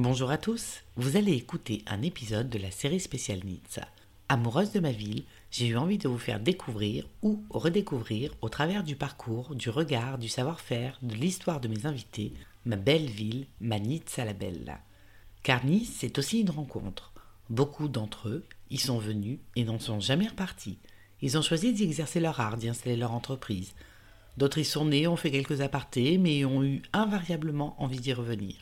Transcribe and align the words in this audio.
Bonjour 0.00 0.30
à 0.30 0.38
tous, 0.38 0.84
vous 0.94 1.16
allez 1.16 1.32
écouter 1.32 1.82
un 1.88 2.02
épisode 2.02 2.48
de 2.48 2.58
la 2.60 2.70
série 2.70 3.00
spéciale 3.00 3.40
Nizza. 3.44 3.88
Amoureuse 4.28 4.70
de 4.70 4.78
ma 4.78 4.92
ville, 4.92 5.24
j'ai 5.50 5.66
eu 5.66 5.76
envie 5.76 5.98
de 5.98 6.06
vous 6.06 6.18
faire 6.18 6.38
découvrir 6.38 7.04
ou 7.22 7.42
redécouvrir 7.50 8.32
au 8.40 8.48
travers 8.48 8.84
du 8.84 8.94
parcours, 8.94 9.56
du 9.56 9.70
regard, 9.70 10.18
du 10.18 10.28
savoir-faire, 10.28 10.96
de 11.02 11.16
l'histoire 11.16 11.60
de 11.60 11.66
mes 11.66 11.84
invités, 11.84 12.32
ma 12.64 12.76
belle 12.76 13.10
ville, 13.10 13.46
ma 13.60 13.80
Nizza 13.80 14.24
la 14.24 14.34
Bella. 14.34 14.78
Car 15.42 15.64
Nice, 15.66 15.96
c'est 15.98 16.16
aussi 16.16 16.42
une 16.42 16.50
rencontre. 16.50 17.12
Beaucoup 17.50 17.88
d'entre 17.88 18.28
eux 18.28 18.44
y 18.70 18.78
sont 18.78 18.98
venus 18.98 19.40
et 19.56 19.64
n'en 19.64 19.80
sont 19.80 19.98
jamais 19.98 20.28
repartis. 20.28 20.78
Ils 21.22 21.36
ont 21.36 21.42
choisi 21.42 21.72
d'y 21.72 21.82
exercer 21.82 22.20
leur 22.20 22.38
art, 22.38 22.56
d'y 22.56 22.68
installer 22.68 22.96
leur 22.96 23.10
entreprise. 23.10 23.74
D'autres 24.36 24.58
y 24.58 24.64
sont 24.64 24.84
nés, 24.84 25.08
ont 25.08 25.16
fait 25.16 25.32
quelques 25.32 25.60
apartés, 25.60 26.18
mais 26.18 26.44
ont 26.44 26.62
eu 26.62 26.82
invariablement 26.92 27.74
envie 27.82 27.98
d'y 27.98 28.12
revenir. 28.12 28.54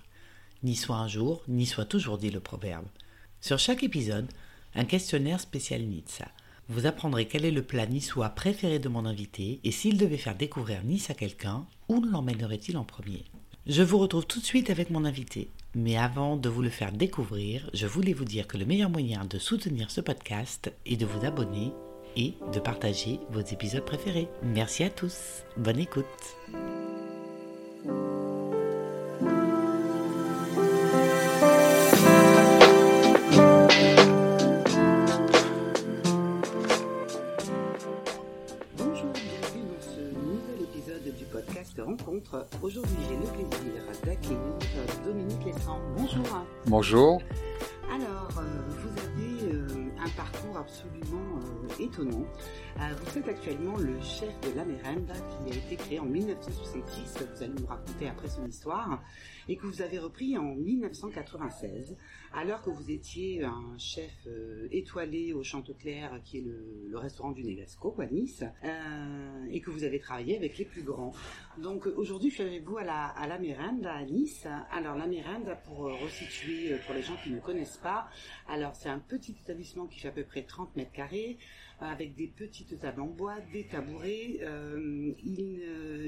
Ni 0.62 0.76
soit 0.76 0.96
un 0.96 1.08
jour, 1.08 1.42
ni 1.48 1.66
soit 1.66 1.84
toujours, 1.84 2.18
dit 2.18 2.30
le 2.30 2.40
proverbe. 2.40 2.86
Sur 3.40 3.58
chaque 3.58 3.82
épisode, 3.82 4.28
un 4.74 4.84
questionnaire 4.84 5.40
spécial 5.40 5.82
Nizza. 5.82 6.28
Vous 6.68 6.86
apprendrez 6.86 7.26
quel 7.26 7.44
est 7.44 7.52
le 7.52 7.62
plat 7.62 7.86
niçois 7.86 8.30
préféré 8.30 8.78
de 8.78 8.88
mon 8.88 9.06
invité 9.06 9.60
et 9.62 9.70
s'il 9.70 9.98
devait 9.98 10.16
faire 10.16 10.34
découvrir 10.34 10.82
Nice 10.82 11.10
à 11.10 11.14
quelqu'un, 11.14 11.64
où 11.88 12.00
l'emmènerait-il 12.00 12.76
en 12.76 12.84
premier? 12.84 13.24
Je 13.66 13.82
vous 13.82 13.98
retrouve 13.98 14.26
tout 14.26 14.40
de 14.40 14.44
suite 14.44 14.70
avec 14.70 14.90
mon 14.90 15.04
invité. 15.04 15.48
Mais 15.74 15.96
avant 15.96 16.36
de 16.36 16.48
vous 16.48 16.62
le 16.62 16.70
faire 16.70 16.92
découvrir, 16.92 17.68
je 17.74 17.86
voulais 17.86 18.14
vous 18.14 18.24
dire 18.24 18.46
que 18.46 18.56
le 18.56 18.64
meilleur 18.64 18.90
moyen 18.90 19.24
de 19.24 19.38
soutenir 19.38 19.90
ce 19.90 20.00
podcast 20.00 20.72
est 20.86 20.96
de 20.96 21.06
vous 21.06 21.24
abonner 21.24 21.72
et 22.16 22.34
de 22.52 22.60
partager 22.60 23.20
vos 23.30 23.40
épisodes 23.40 23.84
préférés. 23.84 24.28
Merci 24.42 24.84
à 24.84 24.90
tous. 24.90 25.44
Bonne 25.56 25.78
écoute. 25.78 26.04
Bonjour. 46.78 47.22
Alors, 47.90 48.28
euh, 48.36 48.42
vous 48.68 49.00
avez 49.00 49.54
euh, 49.54 49.66
un 49.98 50.10
parcours 50.10 50.58
absolument 50.58 51.38
euh, 51.38 51.82
étonnant. 51.82 52.26
Vous 52.76 53.18
êtes 53.18 53.28
actuellement 53.28 53.78
le 53.78 53.98
chef 54.02 54.38
de 54.42 54.54
la 54.54 54.64
qui 54.66 55.52
a 55.52 55.56
été 55.56 55.76
créé 55.76 55.98
en 55.98 56.04
1966. 56.04 57.24
Vous 57.34 57.42
allez 57.42 57.54
nous 57.58 57.66
raconter 57.66 58.10
après 58.10 58.28
son 58.28 58.46
histoire. 58.46 59.02
Et 59.48 59.56
que 59.56 59.66
vous 59.66 59.80
avez 59.80 59.98
repris 59.98 60.36
en 60.36 60.54
1996, 60.54 61.96
alors 62.36 62.60
que 62.60 62.68
vous 62.68 62.90
étiez 62.90 63.42
un 63.44 63.78
chef 63.78 64.12
euh, 64.26 64.68
étoilé 64.70 65.32
au 65.32 65.42
Chanteclair, 65.42 66.20
qui 66.22 66.38
est 66.38 66.44
le, 66.44 66.98
restaurant 66.98 67.32
du 67.32 67.42
Negasco 67.42 67.94
à 67.98 68.06
Nice, 68.06 68.44
euh, 68.62 69.46
et 69.50 69.60
que 69.60 69.70
vous 69.70 69.84
avez 69.84 69.98
travaillé 69.98 70.36
avec 70.36 70.58
les 70.58 70.66
plus 70.66 70.82
grands. 70.82 71.14
Donc 71.58 71.86
aujourd'hui, 71.86 72.28
je 72.28 72.34
suis 72.34 72.42
avec 72.42 72.64
vous 72.64 72.76
à 72.76 72.84
la, 72.84 73.06
à 73.06 73.26
la 73.26 73.38
Mérenda 73.38 73.92
à 73.92 74.04
Nice. 74.04 74.46
Alors 74.70 74.96
la 74.96 75.06
Mérenda, 75.06 75.56
pour 75.56 75.86
euh, 75.86 75.94
resituer 75.94 76.76
pour 76.84 76.94
les 76.94 77.02
gens 77.02 77.16
qui 77.24 77.30
ne 77.30 77.40
connaissent 77.40 77.78
pas, 77.78 78.06
alors 78.48 78.76
c'est 78.76 78.90
un 78.90 78.98
petit 78.98 79.34
établissement 79.42 79.86
qui 79.86 80.00
fait 80.00 80.08
à 80.08 80.12
peu 80.12 80.24
près 80.24 80.42
30 80.42 80.76
mètres 80.76 80.92
carrés, 80.92 81.38
avec 81.80 82.14
des 82.14 82.26
petites 82.26 82.78
tables 82.78 83.02
en 83.02 83.06
bois, 83.06 83.36
des 83.52 83.66
tabourets. 83.66 84.40
Il 85.22 85.60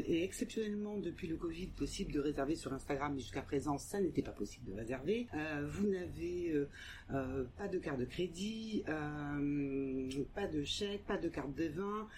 est 0.09 0.23
exceptionnellement 0.23 0.97
depuis 0.97 1.27
le 1.27 1.37
Covid 1.37 1.67
possible 1.69 2.11
de 2.13 2.21
réserver 2.21 2.55
sur 2.55 2.73
Instagram, 2.73 3.13
mais 3.15 3.21
jusqu'à 3.21 3.43
présent 3.43 3.77
ça 3.77 4.01
n'était 4.01 4.23
pas 4.23 4.33
possible 4.33 4.71
de 4.71 4.73
réserver. 4.73 5.27
Vous 5.67 5.87
n'avez 5.87 6.18
euh, 6.25 6.69
euh, 7.13 7.45
pas 7.57 7.69
de 7.69 7.79
carte 7.79 7.99
de 7.99 8.05
crédit, 8.05 8.83
euh, 8.89 10.11
pas 10.35 10.47
de 10.47 10.63
chèque, 10.65 11.05
pas 11.07 11.17
de 11.17 11.29
carte 11.29 11.55
de 11.55 11.69
vin. 11.69 12.09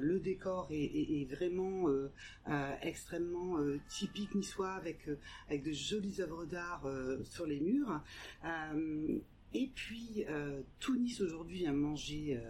Le 0.00 0.18
décor 0.18 0.68
est, 0.70 1.28
vraiment 1.30 1.88
extrêmement 2.82 3.58
typique 3.88 4.34
niçois 4.34 4.72
avec, 4.72 5.08
avec 5.48 5.62
de 5.62 5.72
jolies 5.72 6.20
œuvres 6.20 6.44
d'art 6.44 6.88
sur 7.24 7.46
les 7.46 7.60
murs. 7.60 8.00
Et 9.54 9.70
puis, 9.74 10.24
tout 10.80 10.96
Nice 10.96 11.20
aujourd'hui 11.20 11.66
a 11.66 11.72
mangé 11.72 12.40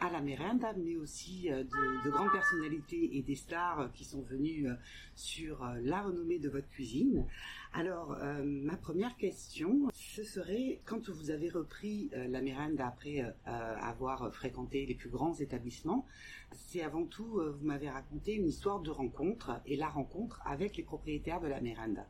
à 0.00 0.10
la 0.10 0.20
Mérenda, 0.20 0.72
mais 0.76 0.96
aussi 0.96 1.50
euh, 1.50 1.62
de, 1.62 2.04
de 2.04 2.10
grandes 2.10 2.32
personnalités 2.32 3.16
et 3.16 3.22
des 3.22 3.34
stars 3.34 3.80
euh, 3.80 3.88
qui 3.94 4.04
sont 4.04 4.22
venues 4.22 4.68
euh, 4.68 4.74
sur 5.14 5.64
la 5.82 6.02
renommée 6.02 6.38
de 6.38 6.48
votre 6.48 6.68
cuisine. 6.68 7.24
Alors, 7.72 8.16
ma 8.44 8.76
première 8.76 9.16
question, 9.16 9.88
ce 9.94 10.24
serait 10.24 10.80
quand 10.84 11.08
vous 11.10 11.30
avez 11.30 11.48
repris 11.48 12.10
la 12.14 12.40
Mérenda 12.40 12.86
après 12.86 13.24
avoir 13.44 14.32
fréquenté 14.32 14.84
les 14.86 14.94
plus 14.94 15.08
grands 15.10 15.34
établissements, 15.34 16.06
c'est 16.52 16.82
avant 16.82 17.04
tout, 17.04 17.40
vous 17.40 17.66
m'avez 17.66 17.88
raconté 17.88 18.34
une 18.34 18.46
histoire 18.46 18.80
de 18.80 18.90
rencontre 18.90 19.60
et 19.66 19.76
la 19.76 19.88
rencontre 19.88 20.40
avec 20.46 20.76
les 20.76 20.82
propriétaires 20.82 21.40
de 21.40 21.48
la 21.48 21.60
Mérenda. 21.60 22.06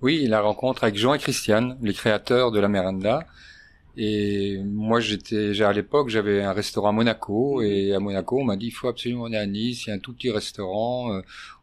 Oui, 0.00 0.26
la 0.26 0.40
rencontre 0.40 0.84
avec 0.84 0.96
Jean 0.96 1.14
et 1.14 1.18
Christiane, 1.18 1.78
les 1.82 1.94
créateurs 1.94 2.50
de 2.50 2.60
la 2.60 2.68
Merenda. 2.68 3.26
Et 3.96 4.58
moi, 4.64 5.00
j'étais, 5.00 5.60
à 5.62 5.72
l'époque, 5.72 6.08
j'avais 6.08 6.42
un 6.42 6.52
restaurant 6.52 6.88
à 6.88 6.92
Monaco, 6.92 7.62
et 7.62 7.94
à 7.94 8.00
Monaco, 8.00 8.40
on 8.40 8.44
m'a 8.44 8.56
dit, 8.56 8.66
il 8.66 8.70
faut 8.72 8.88
absolument 8.88 9.26
aller 9.26 9.36
à 9.36 9.46
Nice, 9.46 9.86
il 9.86 9.90
y 9.90 9.92
a 9.92 9.94
un 9.96 9.98
tout 9.98 10.12
petit 10.12 10.30
restaurant 10.30 11.12
euh, 11.12 11.20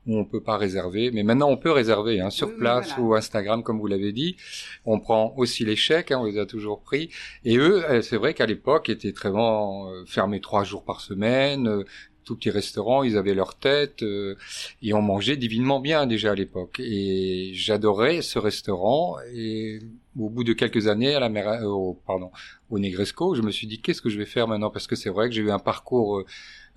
où 0.07 0.17
on 0.17 0.23
peut 0.23 0.41
pas 0.41 0.57
réserver. 0.57 1.11
Mais 1.11 1.23
maintenant, 1.23 1.49
on 1.49 1.57
peut 1.57 1.71
réserver, 1.71 2.21
hein, 2.21 2.29
sur 2.29 2.47
Oui, 2.47 2.53
place 2.57 2.87
voilà. 2.95 3.03
ou 3.03 3.15
Instagram, 3.15 3.63
comme 3.63 3.79
vous 3.79 3.87
l'avez 3.87 4.13
dit. 4.13 4.37
On 4.85 4.99
prend 4.99 5.33
aussi 5.37 5.65
les 5.65 5.75
chèques, 5.75 6.11
hein, 6.11 6.19
on 6.21 6.25
les 6.25 6.39
a 6.39 6.45
toujours 6.45 6.81
pris. 6.81 7.09
Et 7.43 7.57
eux, 7.57 7.83
euh, 7.89 8.01
c'est 8.01 8.17
vrai 8.17 8.33
qu'à 8.33 8.45
l'époque, 8.45 8.89
étaient 8.89 9.13
très 9.13 9.29
euh, 9.29 10.05
fermés 10.05 10.39
trois 10.39 10.63
jours 10.63 10.85
par 10.85 11.01
semaine, 11.01 11.83
tout 12.23 12.35
petit 12.35 12.49
restaurant, 12.49 13.03
ils 13.03 13.17
avaient 13.17 13.33
leur 13.33 13.55
tête, 13.55 14.03
euh, 14.03 14.35
et 14.81 14.93
on 14.93 15.01
mangeait 15.01 15.37
divinement 15.37 15.79
bien 15.79 16.05
déjà 16.07 16.31
à 16.31 16.35
l'époque. 16.35 16.79
Et 16.79 17.51
j'adorais 17.53 18.21
ce 18.21 18.39
restaurant. 18.39 19.17
Et 19.33 19.79
au 20.19 20.29
bout 20.29 20.43
de 20.43 20.53
quelques 20.53 20.87
années, 20.87 21.15
à 21.15 21.19
la 21.19 21.29
mer, 21.29 21.47
euh, 21.47 21.63
au, 21.65 21.93
pardon, 22.05 22.31
au 22.69 22.79
Negresco, 22.79 23.35
je 23.35 23.41
me 23.41 23.51
suis 23.51 23.67
dit 23.67 23.81
qu'est-ce 23.81 24.01
que 24.01 24.09
je 24.09 24.17
vais 24.17 24.25
faire 24.25 24.47
maintenant? 24.47 24.69
Parce 24.69 24.87
que 24.87 24.95
c'est 24.95 25.09
vrai 25.09 25.29
que 25.29 25.35
j'ai 25.35 25.41
eu 25.41 25.51
un 25.51 25.59
parcours 25.59 26.23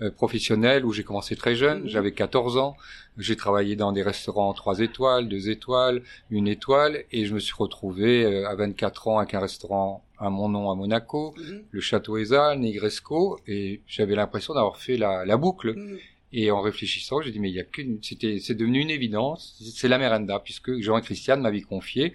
euh, 0.01 0.07
euh, 0.07 0.11
professionnel 0.11 0.85
où 0.85 0.93
j'ai 0.93 1.05
commencé 1.05 1.37
très 1.37 1.55
jeune. 1.55 1.83
Mhm. 1.83 1.89
J'avais 1.89 2.13
14 2.13 2.57
ans. 2.57 2.77
J'ai 3.19 3.37
travaillé 3.37 3.77
dans 3.77 3.93
des 3.93 4.03
restaurants 4.03 4.53
trois 4.55 4.81
étoiles, 4.81 5.29
deux 5.29 5.49
étoiles, 5.51 6.03
une 6.31 6.49
étoile, 6.49 7.05
et 7.13 7.27
je 7.27 7.35
me 7.35 7.39
suis 7.39 7.55
retrouvé 7.57 8.25
euh, 8.25 8.49
à 8.49 8.55
24 8.57 9.09
ans 9.09 9.19
avec 9.19 9.35
un 9.35 9.41
restaurant 9.41 10.05
à 10.19 10.31
mon 10.31 10.49
nom 10.49 10.71
à 10.71 10.75
Monaco, 10.75 11.35
Mhm. 11.39 11.63
le 11.71 11.81
Château 11.81 12.17
Eza, 12.17 12.57
Negresco, 12.57 13.39
et 13.47 13.81
j'avais 13.87 14.15
l'impression 14.15 14.55
d'avoir 14.55 14.79
fait 14.79 14.97
la, 14.97 15.25
la 15.25 15.37
boucle. 15.37 15.75
Mhm. 15.77 15.99
Et 16.37 16.51
en 16.51 16.61
réfléchissant, 16.61 17.21
j'ai 17.21 17.31
dit 17.31 17.39
mais 17.39 17.51
il 17.51 17.55
y 17.55 17.61
a 17.61 17.65
qu'une, 17.65 17.99
c'était, 18.03 18.41
c'est 18.41 18.55
devenu 18.57 18.81
une 18.81 18.91
évidence, 18.91 19.57
c'est 19.77 19.87
la 19.87 19.99
Merenda, 19.99 20.41
puisque 20.41 20.81
Jean 20.81 20.99
et 20.99 21.03
Christiane 21.03 21.41
m'avaient 21.41 21.61
confié 21.61 22.15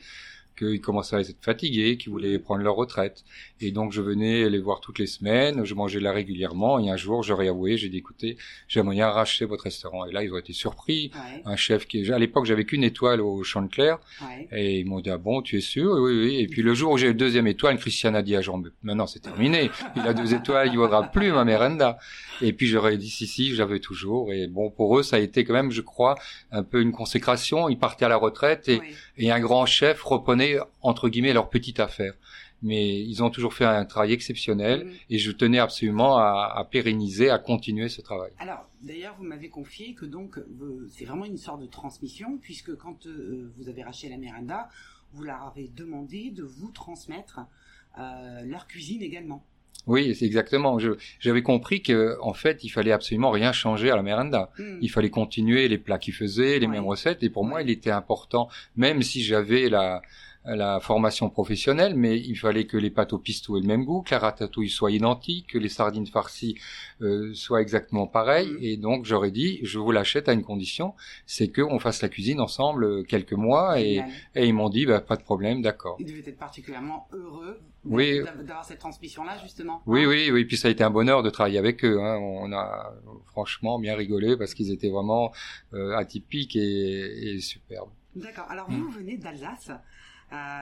qu'ils 0.60 0.82
commençaient 0.82 1.16
à 1.16 1.22
être 1.22 1.42
fatigués, 1.42 1.98
qu'ils 1.98 2.12
voulaient 2.12 2.38
prendre 2.38 2.62
leur 2.62 2.76
retraite. 2.76 3.24
Et 3.62 3.72
donc 3.72 3.92
je 3.92 4.02
venais 4.02 4.50
les 4.50 4.60
voir 4.60 4.82
toutes 4.82 5.00
les 5.00 5.08
semaines, 5.08 5.66
je 5.66 5.74
mangeais 5.74 6.00
là 6.00 6.12
régulièrement, 6.12 6.80
et 6.80 6.90
un 6.90 6.98
jour 6.98 7.24
j'aurais 7.24 7.48
avoué, 7.48 7.78
j'ai 7.78 7.90
dit 7.90 7.98
écoutez, 7.98 8.38
j'aimerais 8.68 9.04
racheter 9.04 9.46
votre 9.46 9.64
restaurant. 9.64 10.06
Et 10.06 10.12
là 10.12 10.24
ils 10.24 10.34
ont 10.34 10.38
été 10.38 10.54
surpris. 10.54 11.12
Ouais, 11.14 11.42
Un 11.46 11.56
chef 11.56 11.88
qui, 11.88 12.12
à 12.12 12.20
l'époque 12.20 12.46
j'avais 12.46 12.66
qu'une 12.66 12.84
étoile 12.84 13.22
au 13.22 13.44
Champ 13.44 13.62
de 13.62 13.70
Clair, 13.70 14.00
ouais. 14.22 14.48
et 14.52 14.80
ils 14.80 14.86
m'ont 14.86 15.00
dit, 15.00 15.10
ah 15.10 15.18
bon, 15.18 15.42
tu 15.42 15.58
es 15.58 15.62
sûr? 15.62 15.92
Oui, 16.00 16.20
oui. 16.20 16.36
Et 16.40 16.48
puis 16.48 16.62
le 16.62 16.74
jour 16.74 16.94
où 16.94 16.98
j'ai 16.98 17.08
eu 17.08 17.14
deuxième 17.14 17.48
étoile, 17.48 17.78
Christiane 17.78 18.16
a 18.16 18.22
dit 18.22 18.36
à 18.36 18.42
Jean, 18.42 18.58
Mais 18.58 18.70
maintenant 18.84 19.08
c'est 19.08 19.20
terminé. 19.20 19.70
Il 19.96 20.02
a 20.02 20.14
deux 20.14 20.34
étoiles, 20.34 20.70
il 20.72 20.78
vaudra 20.78 21.04
plus 21.04 21.32
ma 21.32 21.46
merenda. 21.46 21.98
Et 22.42 22.54
puis 22.54 22.68
j'aurais 22.68 22.98
dit, 22.98 23.10
si, 23.10 23.28
si, 23.28 23.56
j'avais 23.56 23.80
toujours. 23.80 24.32
Et 24.32 24.48
bon, 24.48 24.70
pour 24.70 24.98
eux, 24.98 25.04
ça 25.04 25.18
a 25.18 25.20
été 25.20 25.44
quand 25.44 25.54
même, 25.54 25.72
je 25.72 25.82
crois, 25.82 26.16
un 26.52 26.64
peu 26.64 26.82
une 26.82 26.92
consécration. 26.92 27.70
Ils 27.70 27.78
partaient 27.78 28.06
à 28.06 28.10
la 28.10 28.16
retraite 28.16 28.70
et, 28.70 28.80
ouais. 28.80 28.94
et 29.18 29.32
un 29.32 29.40
grand 29.40 29.66
chef 29.66 30.02
reprenait, 30.04 30.49
entre 30.82 31.10
guillemets, 31.10 31.34
leur 31.34 31.50
petite 31.50 31.80
affaire. 31.80 32.14
Mais 32.62 33.00
ils 33.00 33.24
ont 33.24 33.30
toujours 33.30 33.54
fait 33.54 33.64
un 33.66 33.86
travail 33.86 34.12
exceptionnel 34.12 34.84
Mhm. 34.86 34.92
et 35.12 35.18
je 35.18 35.32
tenais 35.32 35.60
absolument 35.60 36.18
à, 36.18 36.54
à 36.58 36.66
pérenniser, 36.66 37.30
à 37.30 37.40
continuer 37.40 37.88
ce 37.88 38.02
travail. 38.02 38.32
Alors, 38.40 38.68
d'ailleurs, 38.82 39.16
vous 39.18 39.24
m'avez 39.24 39.48
confié 39.50 39.94
que 39.94 40.06
donc 40.06 40.40
c'est 40.90 41.06
vraiment 41.06 41.26
une 41.26 41.38
sorte 41.38 41.62
de 41.62 41.68
transmission, 41.68 42.38
puisque 42.42 42.76
quand 42.76 43.06
euh, 43.08 43.50
vous 43.58 43.70
avez 43.70 43.84
racheté 43.84 44.10
la 44.10 44.18
Miranda, 44.18 44.68
vous 45.14 45.24
leur 45.24 45.42
avez 45.44 45.70
demandé 45.76 46.32
de 46.32 46.44
vous 46.44 46.70
transmettre 46.72 47.40
euh, 47.98 48.42
leur 48.46 48.68
cuisine 48.68 49.02
également. 49.02 49.44
Oui, 49.88 50.14
c'est 50.14 50.26
exactement. 50.26 50.78
J'avais 51.20 51.42
compris 51.42 51.82
que, 51.82 52.18
en 52.22 52.34
fait, 52.34 52.64
il 52.66 52.70
fallait 52.70 52.92
absolument 52.92 53.32
rien 53.32 53.54
changer 53.54 53.90
à 53.90 53.96
la 53.96 54.04
merenda. 54.04 54.52
Hmm. 54.60 54.78
il 54.82 54.90
fallait 54.92 55.10
continuer 55.10 55.68
les 55.70 55.78
plats 55.78 55.98
qu'ils 55.98 56.14
faisaient, 56.14 56.60
les 56.60 56.68
Ouais. 56.68 56.74
mêmes 56.74 56.86
recettes. 56.86 57.24
Et 57.24 57.30
pour 57.30 57.46
moi, 57.46 57.62
il 57.64 57.70
était 57.70 57.90
important, 57.90 58.50
même 58.76 59.02
si 59.02 59.24
j'avais 59.24 59.70
la 59.70 60.02
la 60.46 60.80
formation 60.80 61.30
professionnelle, 61.30 61.96
mais 61.96 62.18
il 62.20 62.36
fallait 62.36 62.66
que 62.66 62.78
les 62.78 62.90
pâtes 62.90 63.14
au 63.14 63.20
pistou 63.20 63.58
aient 63.58 63.62
le 63.62 63.68
même 63.68 63.84
goût, 63.86 64.02
que 64.02 64.12
la 64.12 64.20
ratatouille 64.20 64.70
soit 64.70 64.92
identique, 64.92 65.48
que 65.48 65.58
les 65.58 65.70
sardines 65.70 66.08
farcies 66.08 66.56
euh, 67.02 67.34
soient 67.34 67.62
exactement 67.62 68.08
pareilles. 68.08 68.52
Mhm. 68.54 68.58
Et 68.62 68.78
donc 68.78 69.06
j'aurais 69.06 69.32
dit, 69.32 69.60
je 69.64 69.78
vous 69.80 69.92
l'achète 69.92 70.30
à 70.30 70.34
une 70.34 70.44
condition, 70.44 70.94
c'est 71.26 71.50
qu'on 71.52 71.78
fasse 71.80 72.02
la 72.02 72.10
cuisine 72.10 72.40
ensemble 72.40 72.84
euh, 72.86 73.04
quelques 73.04 73.34
mois. 73.34 73.80
Et, 73.82 74.02
et 74.36 74.48
ils 74.48 74.54
m'ont 74.54 74.70
dit, 74.70 74.86
bah, 74.86 75.02
pas 75.02 75.18
de 75.18 75.24
problème, 75.24 75.62
d'accord. 75.62 75.98
Il 76.00 76.06
devait 76.08 76.20
être 76.28 76.38
particulièrement 76.40 77.08
heureux 77.12 77.60
Oui. 77.86 78.20
d'avoir 78.44 78.64
cette 78.66 78.80
transmission-là, 78.80 79.38
justement. 79.44 79.82
Oui, 79.86 80.04
Hein 80.04 80.08
oui, 80.08 80.32
oui. 80.32 80.46
Puis 80.46 80.58
ça 80.58 80.70
a 80.70 80.72
été 80.72 80.84
un 80.84 80.90
bonheur 80.90 81.22
de 81.22 81.30
travailler 81.30 81.60
avec 81.60 81.84
eux. 81.84 82.02
Hein. 82.02 82.18
On 82.18 82.52
a 82.54 82.94
franchement 83.28 83.78
bien 83.78 83.96
rigolé 83.96 84.38
parce 84.38 84.54
qu'ils 84.54 84.72
étaient 84.72 84.90
vraiment 84.90 85.32
euh, 85.74 85.96
atypiques 85.98 86.56
et, 86.56 87.36
et 87.36 87.40
superbes. 87.40 87.90
D'accord. 88.16 88.46
Alors 88.50 88.70
Mm. 88.72 88.76
vous 88.82 88.90
venez 88.90 89.18
d'Alsace 89.18 89.70
euh, 89.70 89.76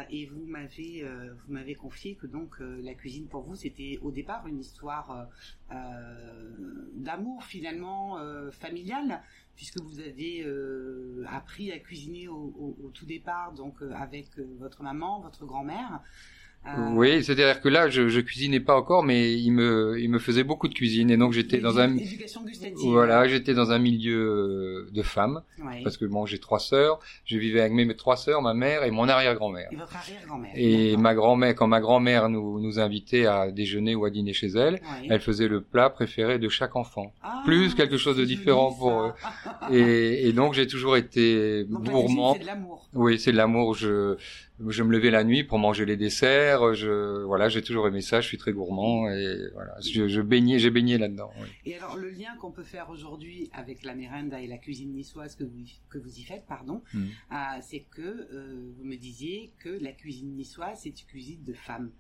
et 0.10 0.26
vous 0.28 0.46
m'avez 0.46 1.04
euh, 1.04 1.34
vous 1.46 1.54
m'avez 1.54 1.76
confié 1.76 2.16
que 2.16 2.26
donc 2.28 2.62
euh, 2.62 2.80
la 2.82 2.94
cuisine 2.94 3.28
pour 3.28 3.42
vous 3.44 3.56
c'était 3.56 4.00
au 4.02 4.12
départ 4.12 4.48
une 4.48 4.60
histoire 4.60 5.28
euh, 5.72 6.52
d'amour 6.96 7.44
finalement 7.44 8.18
familial 8.52 9.22
puisque 9.56 9.80
vous 9.82 10.00
avez 10.00 10.46
appris 11.28 11.72
à 11.72 11.80
cuisiner 11.80 12.28
au, 12.28 12.76
au- 12.84 12.92
tout 12.94 13.06
départ 13.06 13.54
donc 13.54 13.82
avec 13.96 14.38
votre 14.60 14.84
maman, 14.84 15.20
votre 15.20 15.46
grand-mère. 15.46 16.02
Oui, 16.94 17.24
c'est-à-dire 17.24 17.62
que 17.62 17.70
là, 17.70 17.90
je, 17.90 18.10
je 18.10 18.20
cuisinais 18.20 18.60
pas 18.60 18.76
encore, 18.76 19.04
mais 19.04 19.34
il 19.34 19.52
me, 19.52 19.98
il 20.00 20.10
me 20.10 20.20
faisait 20.20 20.44
beaucoup 20.44 20.68
de 20.68 20.74
cuisine 20.74 21.10
et 21.10 21.18
donc 21.18 21.34
j'étais 21.34 21.60
dans 21.60 21.80
un, 21.80 21.96
voilà, 22.76 23.28
j'étais 23.28 23.54
dans 23.54 23.72
un 23.72 23.80
milieu 23.80 24.88
euh, 24.88 24.90
de 24.92 25.02
femmes 25.02 25.42
Ouais. 25.64 25.82
parce 25.84 25.98
que 25.98 26.06
bon, 26.06 26.26
j'ai 26.26 26.38
trois 26.40 26.60
sœurs, 26.60 27.00
je 27.26 27.38
vivais 27.38 27.62
avec 27.62 27.74
mes 27.74 27.86
mes 27.86 27.96
trois 27.96 28.16
sœurs, 28.18 28.42
ma 28.42 28.54
mère 28.54 28.84
et 28.84 28.92
mon 28.92 29.08
arrière-grand-mère. 29.10 29.70
Et 29.72 29.76
votre 29.76 29.96
arrière-grand-mère. 29.96 30.52
Et 30.56 30.98
ma 30.98 31.16
grand-mère, 31.16 31.56
quand 31.56 31.68
ma 31.68 31.80
grand-mère 31.82 32.30
nous, 32.30 32.60
nous 32.60 32.80
invitait 32.80 33.26
à 33.26 33.50
déjeuner 33.52 33.96
ou 33.96 34.06
à 34.06 34.10
dîner 34.10 34.34
chez 34.34 34.48
elle, 34.48 34.76
Ouais. 34.76 35.08
elle 35.10 35.20
faisait 35.22 35.48
le 35.48 35.62
plat 35.62 35.90
préféré 35.90 36.38
de 36.40 36.50
chaque 36.50 36.76
enfant. 36.76 37.12
Ah, 37.24 37.42
plus 37.46 37.74
quelque 37.76 37.98
chose 37.98 38.18
de 38.18 38.26
différent 38.26 38.72
pour 38.74 39.14
ça. 39.22 39.70
Et, 39.72 40.28
et 40.28 40.34
donc 40.34 40.54
j'ai 40.54 40.68
toujours 40.68 40.96
été 40.98 41.64
Donc, 41.66 41.84
gourmand. 41.90 42.34
c'est 42.34 42.40
de 42.42 42.46
l'amour. 42.46 42.90
Oui, 42.94 43.20
c'est 43.20 43.32
de 43.32 43.38
l'amour. 43.38 43.74
Je, 43.76 44.16
je 44.66 44.84
me 44.84 44.92
levais 44.92 45.12
la 45.12 45.24
nuit 45.24 45.44
pour 45.44 45.60
manger 45.60 45.86
les 45.86 45.98
desserts. 45.98 46.74
Je, 46.74 47.24
voilà, 47.24 47.48
j'ai 47.50 47.62
toujours 47.62 47.88
aimé 47.88 48.02
ça. 48.02 48.22
Je 48.22 48.28
suis 48.28 48.38
très 48.38 48.54
gourmand 48.54 49.08
et 49.10 49.50
voilà, 49.54 49.76
je, 49.82 50.08
je 50.08 50.22
baignais, 50.22 50.58
j'ai 50.60 50.70
baigné 50.72 50.98
là-dedans. 50.98 51.30
oui. 51.40 51.48
Et 51.66 51.76
alors, 51.76 51.96
le 51.96 52.10
lien 52.10 52.36
qu'on 52.40 52.52
peut 52.52 52.64
faire 52.64 52.90
aujourd'hui 52.90 53.50
avec 53.54 53.84
la 53.84 53.94
merenda 53.96 54.42
et 54.42 54.48
la 54.48 54.58
cuisine 54.58 54.94
niçoise 54.94 55.36
que 55.36 55.44
vous, 55.44 55.64
que 55.90 55.98
vous 56.00 56.18
y 56.20 56.24
faites, 56.24 56.46
pardon, 56.48 56.82
Mhm. 56.94 57.08
euh, 57.32 57.36
c'est 57.62 57.86
que 57.92 58.02
euh, 58.02 58.72
vous 58.78 58.84
me 58.84 58.96
disiez 58.96 59.52
que 59.60 59.70
la 59.70 59.92
cuisine 59.92 60.34
niçoise, 60.36 60.80
c'est 60.82 60.90
une 61.02 61.08
cuisine 61.08 61.44
de 61.44 61.54
femmes. 61.54 61.92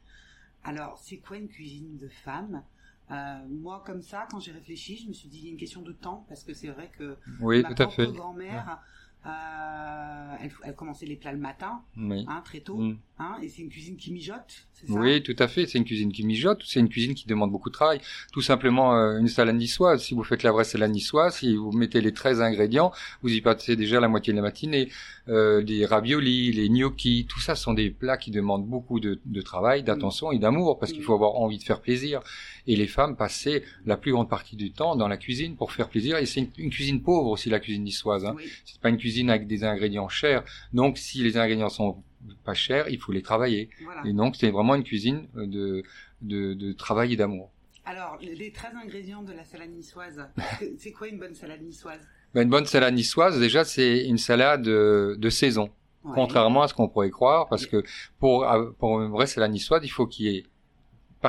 Alors, 0.63 0.97
c'est 1.03 1.17
quoi 1.17 1.37
une 1.37 1.47
cuisine 1.47 1.97
de 1.97 2.07
femmes? 2.07 2.63
Euh, 3.11 3.37
Moi, 3.49 3.81
comme 3.85 4.01
ça, 4.01 4.27
quand 4.29 4.39
j'ai 4.39 4.51
réfléchi, 4.51 4.97
je 4.97 5.07
me 5.07 5.13
suis 5.13 5.29
dit, 5.29 5.37
il 5.39 5.45
y 5.45 5.47
a 5.47 5.51
une 5.51 5.57
question 5.57 5.81
de 5.81 5.93
temps, 5.93 6.25
parce 6.27 6.43
que 6.43 6.53
c'est 6.53 6.67
vrai 6.67 6.89
que 6.97 7.15
Oui, 7.39 7.61
ma 7.61 7.73
tout 7.73 7.83
à 7.83 7.87
fait. 7.87 8.07
grand-mère, 8.11 8.81
euh, 9.27 10.35
elle, 10.41 10.51
elle 10.63 10.75
commençait 10.75 11.05
les 11.05 11.15
plats 11.15 11.31
le 11.31 11.37
matin, 11.39 11.81
Oui. 11.97 12.25
hein, 12.27 12.41
très 12.45 12.59
tôt, 12.59 12.77
Mm. 12.77 12.97
hein, 13.19 13.37
et 13.41 13.49
c'est 13.49 13.61
une 13.61 13.69
cuisine 13.69 13.97
qui 13.97 14.11
mijote, 14.11 14.67
c'est 14.73 14.87
ça? 14.87 14.93
Oui, 14.93 15.23
tout 15.23 15.35
à 15.39 15.47
fait. 15.47 15.65
C'est 15.65 15.77
une 15.79 15.85
cuisine 15.85 16.11
qui 16.11 16.23
mijote. 16.23 16.61
C'est 16.65 16.79
une 16.79 16.89
cuisine 16.89 17.15
qui 17.15 17.25
demande 17.27 17.51
beaucoup 17.51 17.69
de 17.69 17.73
travail. 17.73 17.99
Tout 18.31 18.41
simplement, 18.43 18.95
euh, 18.95 19.17
une 19.19 19.27
salade 19.27 19.55
niçoise. 19.55 20.03
Si 20.03 20.13
vous 20.13 20.23
faites 20.23 20.43
la 20.43 20.51
vraie 20.51 20.63
salade 20.63 20.91
niçoise, 20.91 21.37
si 21.37 21.55
vous 21.55 21.71
mettez 21.71 21.99
les 21.99 22.13
13 22.13 22.41
ingrédients, 22.41 22.91
vous 23.23 23.29
y 23.33 23.41
passez 23.41 23.75
déjà 23.75 23.99
la 23.99 24.07
moitié 24.07 24.33
de 24.33 24.37
la 24.37 24.43
matinée. 24.43 24.89
Euh, 25.29 25.61
les 25.61 25.85
raviolis, 25.85 26.51
les 26.51 26.69
gnocchis, 26.69 27.25
tout 27.27 27.39
ça 27.39 27.55
sont 27.55 27.73
des 27.73 27.89
plats 27.89 28.17
qui 28.17 28.29
demandent 28.29 28.67
beaucoup 28.67 28.99
de, 28.99 29.19
de 29.25 29.41
travail, 29.41 29.81
d'attention 29.83 30.31
et 30.31 30.37
d'amour, 30.39 30.77
parce 30.79 30.93
qu'il 30.93 31.01
faut 31.03 31.15
avoir 31.15 31.35
envie 31.37 31.57
de 31.57 31.63
faire 31.63 31.81
plaisir. 31.81 32.21
Et 32.67 32.75
les 32.75 32.87
femmes 32.87 33.15
passaient 33.17 33.63
la 33.85 33.97
plus 33.97 34.11
grande 34.11 34.29
partie 34.29 34.55
du 34.55 34.71
temps 34.71 34.95
dans 34.95 35.07
la 35.07 35.17
cuisine 35.17 35.55
pour 35.55 35.71
faire 35.71 35.89
plaisir. 35.89 36.17
Et 36.17 36.27
c'est 36.27 36.41
une, 36.41 36.49
une 36.59 36.69
cuisine 36.69 37.01
pauvre 37.01 37.31
aussi, 37.31 37.49
la 37.49 37.59
cuisine 37.59 37.83
niçoise. 37.83 38.25
Hein. 38.25 38.35
Oui. 38.37 38.43
C'est 38.63 38.79
pas 38.79 38.89
une 38.89 38.97
cuisine 38.97 39.16
avec 39.29 39.47
des 39.47 39.63
ingrédients 39.63 40.09
chers. 40.09 40.43
Donc, 40.73 40.97
si 40.97 41.23
les 41.23 41.37
ingrédients 41.37 41.69
sont 41.69 42.03
pas 42.43 42.53
chers, 42.53 42.89
il 42.89 42.99
faut 42.99 43.11
les 43.11 43.21
travailler. 43.21 43.69
Voilà. 43.83 44.01
Et 44.05 44.13
donc, 44.13 44.35
c'est 44.35 44.51
vraiment 44.51 44.75
une 44.75 44.83
cuisine 44.83 45.27
euh, 45.35 45.45
de, 45.47 45.83
de, 46.21 46.53
de 46.53 46.71
travail 46.73 47.13
et 47.13 47.15
d'amour. 47.15 47.51
Alors, 47.85 48.17
les 48.21 48.51
13 48.51 48.71
ingrédients 48.83 49.23
de 49.23 49.31
la 49.31 49.45
salade 49.45 49.69
niçoise, 49.69 50.27
c'est 50.77 50.91
quoi 50.91 51.07
une 51.07 51.19
bonne 51.19 51.35
salade 51.35 51.61
niçoise? 51.61 52.01
Ben, 52.33 52.41
une 52.43 52.49
bonne 52.49 52.65
salade 52.65 52.93
niçoise, 52.93 53.39
déjà, 53.39 53.63
c'est 53.63 54.05
une 54.05 54.17
salade 54.17 54.63
de 54.63 55.29
saison. 55.29 55.69
Ouais. 56.03 56.11
Contrairement 56.15 56.61
à 56.63 56.67
ce 56.67 56.73
qu'on 56.73 56.87
pourrait 56.87 57.09
croire, 57.09 57.47
parce 57.49 57.65
que 57.65 57.83
pour, 58.19 58.49
euh, 58.49 58.71
pour 58.79 59.01
une 59.01 59.11
vraie 59.11 59.27
salade 59.27 59.51
niçoise, 59.51 59.81
il 59.83 59.89
faut 59.89 60.07
qu'il 60.07 60.25
y 60.27 60.37
ait 60.37 60.43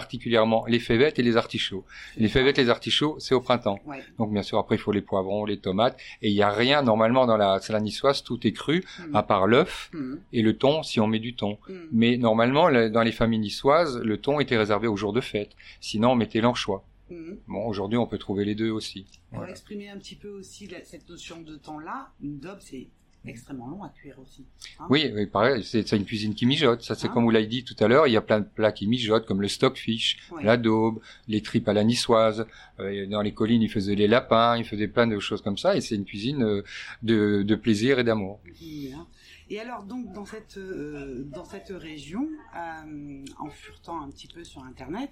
particulièrement 0.02 0.64
les 0.66 0.78
févettes 0.78 1.18
et 1.18 1.22
les 1.22 1.36
artichauts. 1.36 1.84
Les 2.16 2.28
févettes 2.28 2.58
et 2.58 2.62
les 2.64 2.70
artichauts, 2.70 3.16
c'est 3.18 3.34
au 3.34 3.40
printemps. 3.40 3.78
Ouais. 3.84 4.02
Donc, 4.18 4.32
bien 4.32 4.42
sûr, 4.42 4.56
après, 4.58 4.76
il 4.76 4.78
faut 4.78 4.92
les 4.92 5.02
poivrons, 5.02 5.44
les 5.44 5.58
tomates. 5.58 5.96
Et 6.22 6.28
il 6.30 6.34
n'y 6.34 6.42
a 6.42 6.50
rien, 6.50 6.82
normalement, 6.82 7.26
dans 7.26 7.36
la 7.36 7.58
salade 7.58 7.82
niçoise, 7.82 8.22
tout 8.22 8.40
est 8.46 8.52
cru, 8.52 8.84
Mhm. 9.00 9.16
à 9.16 9.22
part 9.24 9.46
l'œuf 9.52 9.90
Mhm. 9.92 10.20
et 10.32 10.42
le 10.42 10.52
thon, 10.56 10.82
si 10.84 11.00
on 11.00 11.08
met 11.08 11.18
du 11.18 11.34
thon. 11.34 11.58
Mhm. 11.68 11.88
Mais 12.00 12.16
normalement, 12.16 12.68
le- 12.68 12.90
dans 12.90 13.02
les 13.02 13.12
familles 13.20 13.40
niçoises, 13.40 13.98
le 13.98 14.16
thon 14.18 14.38
était 14.40 14.56
réservé 14.56 14.86
au 14.86 14.96
jour 14.96 15.12
de 15.12 15.20
fête. 15.20 15.50
Sinon, 15.80 16.12
on 16.12 16.14
mettait 16.14 16.40
l'anchois. 16.40 16.84
Bon, 17.48 17.64
aujourd'hui, 17.66 17.96
on 17.98 18.06
peut 18.06 18.18
trouver 18.18 18.44
les 18.44 18.54
deux 18.54 18.70
aussi. 18.70 19.06
Pour 19.30 19.38
Voilà. 19.38 19.50
exprimer 19.52 19.88
un 19.88 19.96
petit 19.96 20.14
peu 20.14 20.28
aussi 20.28 20.66
la- 20.66 20.84
cette 20.84 21.08
notion 21.08 21.40
de 21.40 21.56
temps-là, 21.56 22.10
une 22.22 22.38
daube, 22.38 22.58
c'est 22.60 22.86
extrêmement 23.26 23.66
long 23.68 23.82
à 23.82 23.88
cuire 23.90 24.18
aussi. 24.20 24.44
hein. 24.80 24.86
Oui, 24.88 25.10
oui, 25.14 25.26
pareil, 25.26 25.62
c'est 25.64 25.92
une 25.92 26.04
cuisine 26.04 26.34
qui 26.34 26.46
mijote. 26.46 26.82
Ça, 26.82 26.94
c'est 26.94 27.08
Hein 27.08 27.10
comme 27.12 27.24
vous 27.24 27.30
l'avez 27.30 27.46
dit 27.46 27.64
tout 27.64 27.76
à 27.80 27.88
l'heure, 27.88 28.06
il 28.06 28.12
y 28.12 28.16
a 28.16 28.22
plein 28.22 28.40
de 28.40 28.46
plats 28.46 28.72
qui 28.72 28.86
mijotent, 28.86 29.26
comme 29.26 29.42
le 29.42 29.48
stockfish, 29.48 30.18
Ouais. 30.30 30.44
la 30.44 30.56
daube, 30.56 31.00
les 31.26 31.42
tripes 31.42 31.68
à 31.68 31.72
la 31.72 31.84
niçoise. 31.84 32.46
Euh, 32.80 33.06
dans 33.06 33.20
les 33.22 33.32
collines, 33.34 33.60
ils 33.62 33.70
faisaient 33.70 33.94
les 33.96 34.08
lapins, 34.08 34.56
ils 34.56 34.64
faisaient 34.64 34.88
plein 34.88 35.06
de 35.06 35.18
choses 35.18 35.42
comme 35.42 35.58
ça. 35.58 35.76
Et 35.76 35.80
c'est 35.80 35.96
une 35.96 36.04
cuisine 36.04 36.42
euh, 36.42 36.62
de, 37.02 37.42
de 37.42 37.54
plaisir 37.54 37.98
et 37.98 38.04
d'amour. 38.04 38.40
Bien. 38.60 39.06
Et 39.50 39.58
alors 39.60 39.82
donc 39.84 40.12
dans 40.12 40.26
cette 40.26 40.58
euh, 40.58 41.24
dans 41.34 41.44
cette 41.44 41.70
région, 41.70 42.28
euh, 42.54 43.24
en 43.38 43.48
furetant 43.48 44.02
un 44.02 44.10
petit 44.10 44.28
peu 44.28 44.44
sur 44.44 44.62
internet, 44.64 45.10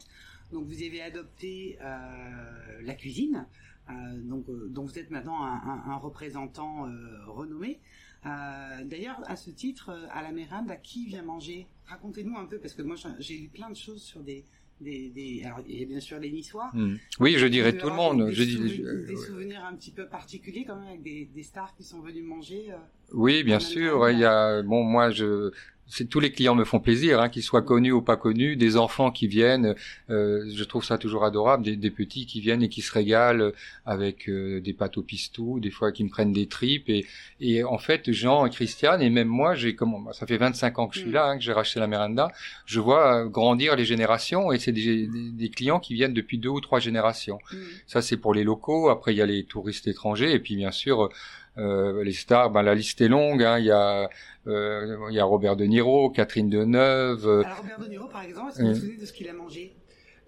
donc 0.53 0.67
vous 0.67 0.83
avez 0.83 1.01
adopté 1.03 1.77
la 1.81 2.95
cuisine, 2.95 3.47
euh, 3.91 3.93
donc 4.23 4.49
euh, 4.49 4.69
dont 4.71 4.85
vous 4.85 4.99
êtes 4.99 5.11
maintenant 5.11 5.43
un, 5.45 5.55
un- 5.55 5.91
un 5.93 5.97
représentant 5.97 6.87
euh, 6.87 6.91
renommé. 7.27 7.81
Euh, 8.25 8.85
D'ailleurs, 8.85 9.21
à 9.27 9.37
ce 9.37 9.51
titre, 9.51 9.91
euh, 9.91 10.07
à 10.11 10.23
la 10.23 10.33
Mérinde, 10.33 10.71
à 10.71 10.77
qui 10.77 11.07
vient 11.07 11.23
manger? 11.23 11.67
Racontez-nous 11.87 12.37
un 12.37 12.47
peu, 12.47 12.59
parce 12.59 12.75
que 12.75 12.83
moi 12.83 12.97
j'ai- 13.21 13.37
lu 13.39 13.49
plein 13.49 13.71
de 13.71 13.77
choses 13.77 14.03
sur 14.03 14.21
des, 14.21 14.45
des, 14.81 15.11
des- 15.11 15.43
alors 15.45 15.61
il 15.69 15.79
y 15.79 15.83
a 15.85 15.87
bien 15.87 16.01
sûr 16.01 16.19
les 16.19 16.31
Niçois. 16.33 16.71
Hmm. 16.75 16.97
Oui, 17.21 17.35
je 17.39 17.47
dirais 17.47 17.77
tout 17.77 17.87
le 17.87 17.95
monde. 17.95 18.27
Des, 18.27 18.33
Je 18.33 18.43
dis, 18.43 18.53
souvenirs, 18.55 18.75
je- 18.77 19.07
des 19.07 19.17
souvenirs 19.17 19.65
un 19.65 19.75
petit 19.77 19.93
peu 19.93 20.07
particuliers 20.07 20.65
quand 20.65 20.77
même 20.77 20.89
avec 20.89 21.03
des, 21.03 21.27
des 21.27 21.43
stars 21.45 21.75
qui 21.77 21.85
sont 21.85 22.01
venus 22.01 22.25
manger. 22.25 22.73
euh, 22.73 22.77
Oui, 23.13 23.45
bien 23.45 23.61
sûr. 23.61 24.11
Il 24.11 24.19
y 24.19 24.25
a, 24.25 24.63
bon, 24.63 24.83
moi, 24.83 25.11
je, 25.11 25.53
tous 26.11 26.21
les 26.21 26.33
clients 26.33 26.55
me 26.55 26.65
font 26.65 26.81
plaisir, 26.81 27.21
hein, 27.21 27.29
qu'ils 27.29 27.43
soient 27.43 27.63
connus 27.63 27.93
ou 27.93 28.03
pas 28.03 28.17
connus, 28.17 28.57
des 28.57 28.77
enfants 28.77 29.11
qui 29.11 29.27
viennent. 29.29 29.75
euh, 30.11 30.45
je 30.55 30.65
trouve 30.65 30.85
ça 30.85 30.99
toujours 30.99 31.25
adorable, 31.25 31.65
des, 31.65 31.77
des 31.77 31.91
petits 31.91 32.27
qui 32.27 32.41
viennent 32.41 32.63
et 32.63 32.69
qui 32.69 32.83
se 32.83 32.93
régalent 32.93 33.53
avec 33.85 34.29
euh, 34.29 34.61
des 34.61 34.73
pâtes 34.73 34.99
au 34.99 35.03
pistou, 35.03 35.61
des 35.61 35.71
fois 35.71 35.93
qui 35.93 36.03
me 36.05 36.09
prennent 36.11 36.33
des 36.33 36.47
tripes. 36.47 36.89
Et, 36.89 37.07
et 37.41 37.63
en 37.65 37.79
fait, 37.79 38.11
Jean 38.13 38.47
et 38.47 38.51
Christiane 38.51 39.01
et 39.03 39.11
même 39.11 39.29
moi, 39.29 39.55
j'ai 39.55 39.75
comment, 39.75 40.13
ça 40.13 40.27
fait 40.27 40.37
25 40.39 40.79
ans 40.79 40.89
que 40.89 40.95
je 40.95 41.01
suis 41.01 41.11
Mm. 41.11 41.13
là, 41.13 41.27
hein, 41.27 41.37
que 41.39 41.43
j'ai 41.45 41.53
racheté 41.53 41.79
la 41.81 41.87
Merenda. 41.87 42.33
Je 42.67 42.81
vois 42.81 43.23
euh, 43.25 43.29
grandir 43.29 43.77
les 43.77 43.85
générations 43.85 44.53
et 44.53 44.59
c'est 44.59 44.73
des, 44.73 45.07
des, 45.07 45.31
des 45.31 45.49
clients 45.51 45.79
qui 45.81 45.95
viennent 45.95 46.15
depuis 46.15 46.39
deux 46.39 46.49
ou 46.49 46.61
trois 46.61 46.81
générations. 46.81 47.39
hmm. 47.53 47.57
Ça, 47.87 48.03
c'est 48.03 48.17
pour 48.17 48.35
les 48.35 48.43
locaux. 48.45 48.89
Après, 48.89 49.15
il 49.15 49.19
y 49.19 49.23
a 49.23 49.27
les 49.27 49.45
touristes 49.45 49.87
étrangers. 49.87 50.33
Et 50.33 50.39
puis, 50.41 50.57
bien 50.57 50.73
sûr, 50.73 51.11
euh, 51.59 52.03
les 52.05 52.13
stars, 52.13 52.51
ben, 52.51 52.63
la 52.63 52.75
liste 52.75 53.01
est 53.01 53.09
longue. 53.09 53.43
hein. 53.43 53.59
Il, 53.59 53.65
y 53.67 53.71
a, 53.71 54.09
euh, 54.47 55.07
il 55.11 55.15
y 55.15 55.21
a 55.21 55.25
Robert 55.25 55.57
De 55.57 55.65
Niro, 55.65 56.11
Catherine 56.11 56.49
Deneuve. 56.51 57.27
euh, 57.27 57.43
Alors 57.45 57.59
Robert 57.59 57.79
De 57.81 57.89
Niro, 57.89 58.09
par 58.09 58.23
exemple, 58.23 58.51
est-ce 58.51 58.59
que 58.59 58.63
vous 58.65 58.69
vous 58.71 58.75
souvenez 58.81 58.97
de 58.99 59.07
ce 59.07 59.13
qu'il 59.13 59.29
a 59.29 59.33
mangé? 59.33 59.75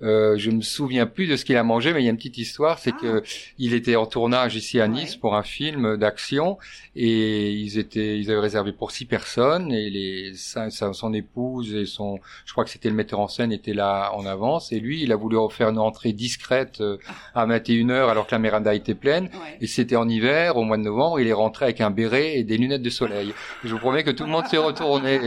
Euh, 0.00 0.36
je 0.38 0.50
me 0.52 0.60
souviens 0.62 1.06
plus 1.06 1.26
de 1.26 1.34
ce 1.36 1.44
qu'il 1.44 1.56
a 1.56 1.64
mangé, 1.64 1.92
mais 1.92 2.00
il 2.00 2.04
y 2.04 2.06
a 2.06 2.10
une 2.10 2.16
petite 2.16 2.38
histoire, 2.38 2.78
c'est 2.78 2.92
Ah. 2.94 3.00
que 3.00 3.22
il 3.58 3.74
était 3.74 3.96
en 3.96 4.06
tournage 4.06 4.54
ici 4.54 4.80
à 4.80 4.86
Nice 4.86 5.14
Ouais. 5.14 5.18
pour 5.20 5.34
un 5.34 5.42
film 5.42 5.96
d'action 5.96 6.56
et 6.94 7.50
ils 7.50 7.78
étaient, 7.78 8.16
ils 8.18 8.30
avaient 8.30 8.38
réservé 8.40 8.72
pour 8.72 8.92
six 8.92 9.06
personnes 9.06 9.72
et 9.72 9.90
les 9.90 10.32
son 10.34 11.12
épouse 11.14 11.74
et 11.74 11.84
son, 11.84 12.20
je 12.46 12.52
crois 12.52 12.62
que 12.64 12.70
c'était 12.70 12.88
le 12.90 12.94
metteur 12.94 13.18
en 13.18 13.26
scène 13.28 13.50
était 13.50 13.74
là 13.74 14.12
en 14.14 14.24
avance 14.24 14.70
et 14.72 14.78
lui, 14.78 15.02
il 15.02 15.10
a 15.10 15.16
voulu 15.16 15.36
faire 15.50 15.68
une 15.70 15.78
entrée 15.78 16.12
discrète 16.12 16.80
euh, 16.80 16.98
à 17.34 17.44
21 17.46 17.88
h 17.88 18.08
alors 18.08 18.26
que 18.26 18.32
la 18.36 18.38
Miranda 18.38 18.74
était 18.74 18.94
pleine 18.94 19.24
Ouais. 19.24 19.58
et 19.60 19.66
c'était 19.66 19.96
en 19.96 20.08
hiver, 20.08 20.56
au 20.56 20.62
mois 20.62 20.76
de 20.76 20.82
novembre, 20.82 21.18
il 21.20 21.26
est 21.26 21.32
rentré 21.32 21.64
avec 21.64 21.80
un 21.80 21.90
béret 21.90 22.38
et 22.38 22.44
des 22.44 22.56
lunettes 22.56 22.82
de 22.82 22.90
soleil. 22.90 23.32
Je 23.64 23.68
vous 23.70 23.78
promets 23.78 24.04
que 24.04 24.10
tout 24.12 24.24
le 24.24 24.30
monde 24.30 24.46
s'est 24.46 24.58
retourné. 24.58 25.18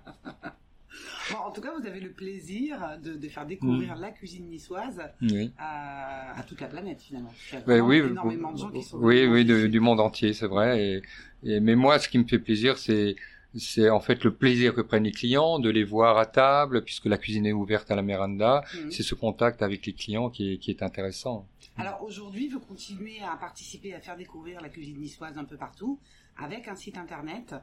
En 1.54 1.56
tout 1.56 1.62
cas, 1.62 1.74
vous 1.80 1.86
avez 1.86 2.00
le 2.00 2.10
plaisir 2.10 2.98
de, 3.04 3.14
de 3.14 3.30
faire 3.30 3.46
découvrir 3.46 3.96
Mm. 3.96 4.02
la 4.02 4.10
cuisine 4.10 4.48
niçoise 4.50 5.00
oui. 5.22 5.52
à, 5.60 6.36
à 6.40 6.42
toute 6.42 6.60
la 6.62 6.66
planète 6.68 7.00
finalement. 7.00 7.32
Il 7.52 7.54
y 7.54 7.58
a 7.58 7.62
Ben 7.62 7.80
oui, 7.82 7.98
énormément 7.98 8.52
de 8.52 8.58
gens 8.58 8.72
qui 8.72 8.82
sont 8.82 8.98
oui, 8.98 9.28
oui, 9.28 9.46
de- 9.46 9.68
du 9.68 9.80
monde 9.80 10.00
entier, 10.00 10.34
c'est 10.34 10.48
vrai. 10.48 10.84
Et, 10.84 11.02
et- 11.44 11.60
mais 11.60 11.76
moi, 11.76 12.00
ce 12.00 12.10
qui 12.10 12.18
me 12.18 12.24
fait 12.28 12.40
plaisir, 12.40 12.80
c'est 12.80 13.16
c'est 13.56 13.88
en 13.92 14.00
fait 14.00 14.24
le 14.24 14.34
plaisir 14.34 14.74
que 14.74 14.82
prennent 14.82 15.04
les 15.04 15.12
clients 15.12 15.60
de 15.60 15.70
les 15.70 15.84
voir 15.84 16.18
à 16.18 16.26
table, 16.26 16.84
puisque 16.84 17.06
la 17.06 17.20
cuisine 17.20 17.46
est 17.46 17.52
ouverte 17.54 17.92
à 17.92 17.96
la 17.96 18.02
Miranda. 18.02 18.64
Mhm. 18.74 18.90
C'est 18.90 19.04
ce 19.04 19.14
contact 19.14 19.62
avec 19.62 19.86
les 19.86 19.94
clients 19.94 20.32
qui 20.32 20.54
est, 20.54 20.58
qui 20.58 20.72
est 20.72 20.82
intéressant. 20.82 21.48
Alors 21.78 22.02
aujourd'hui, 22.02 22.48
vous 22.50 22.60
continuez 22.62 23.20
à 23.22 23.38
participer 23.38 23.94
à 23.94 24.00
faire 24.00 24.18
découvrir 24.18 24.60
la 24.60 24.70
cuisine 24.70 24.98
niçoise 24.98 25.38
un 25.38 25.44
peu 25.46 25.58
partout 25.58 26.00
avec 26.36 26.68
un 26.68 26.76
site 26.76 26.98
internet, 26.98 27.54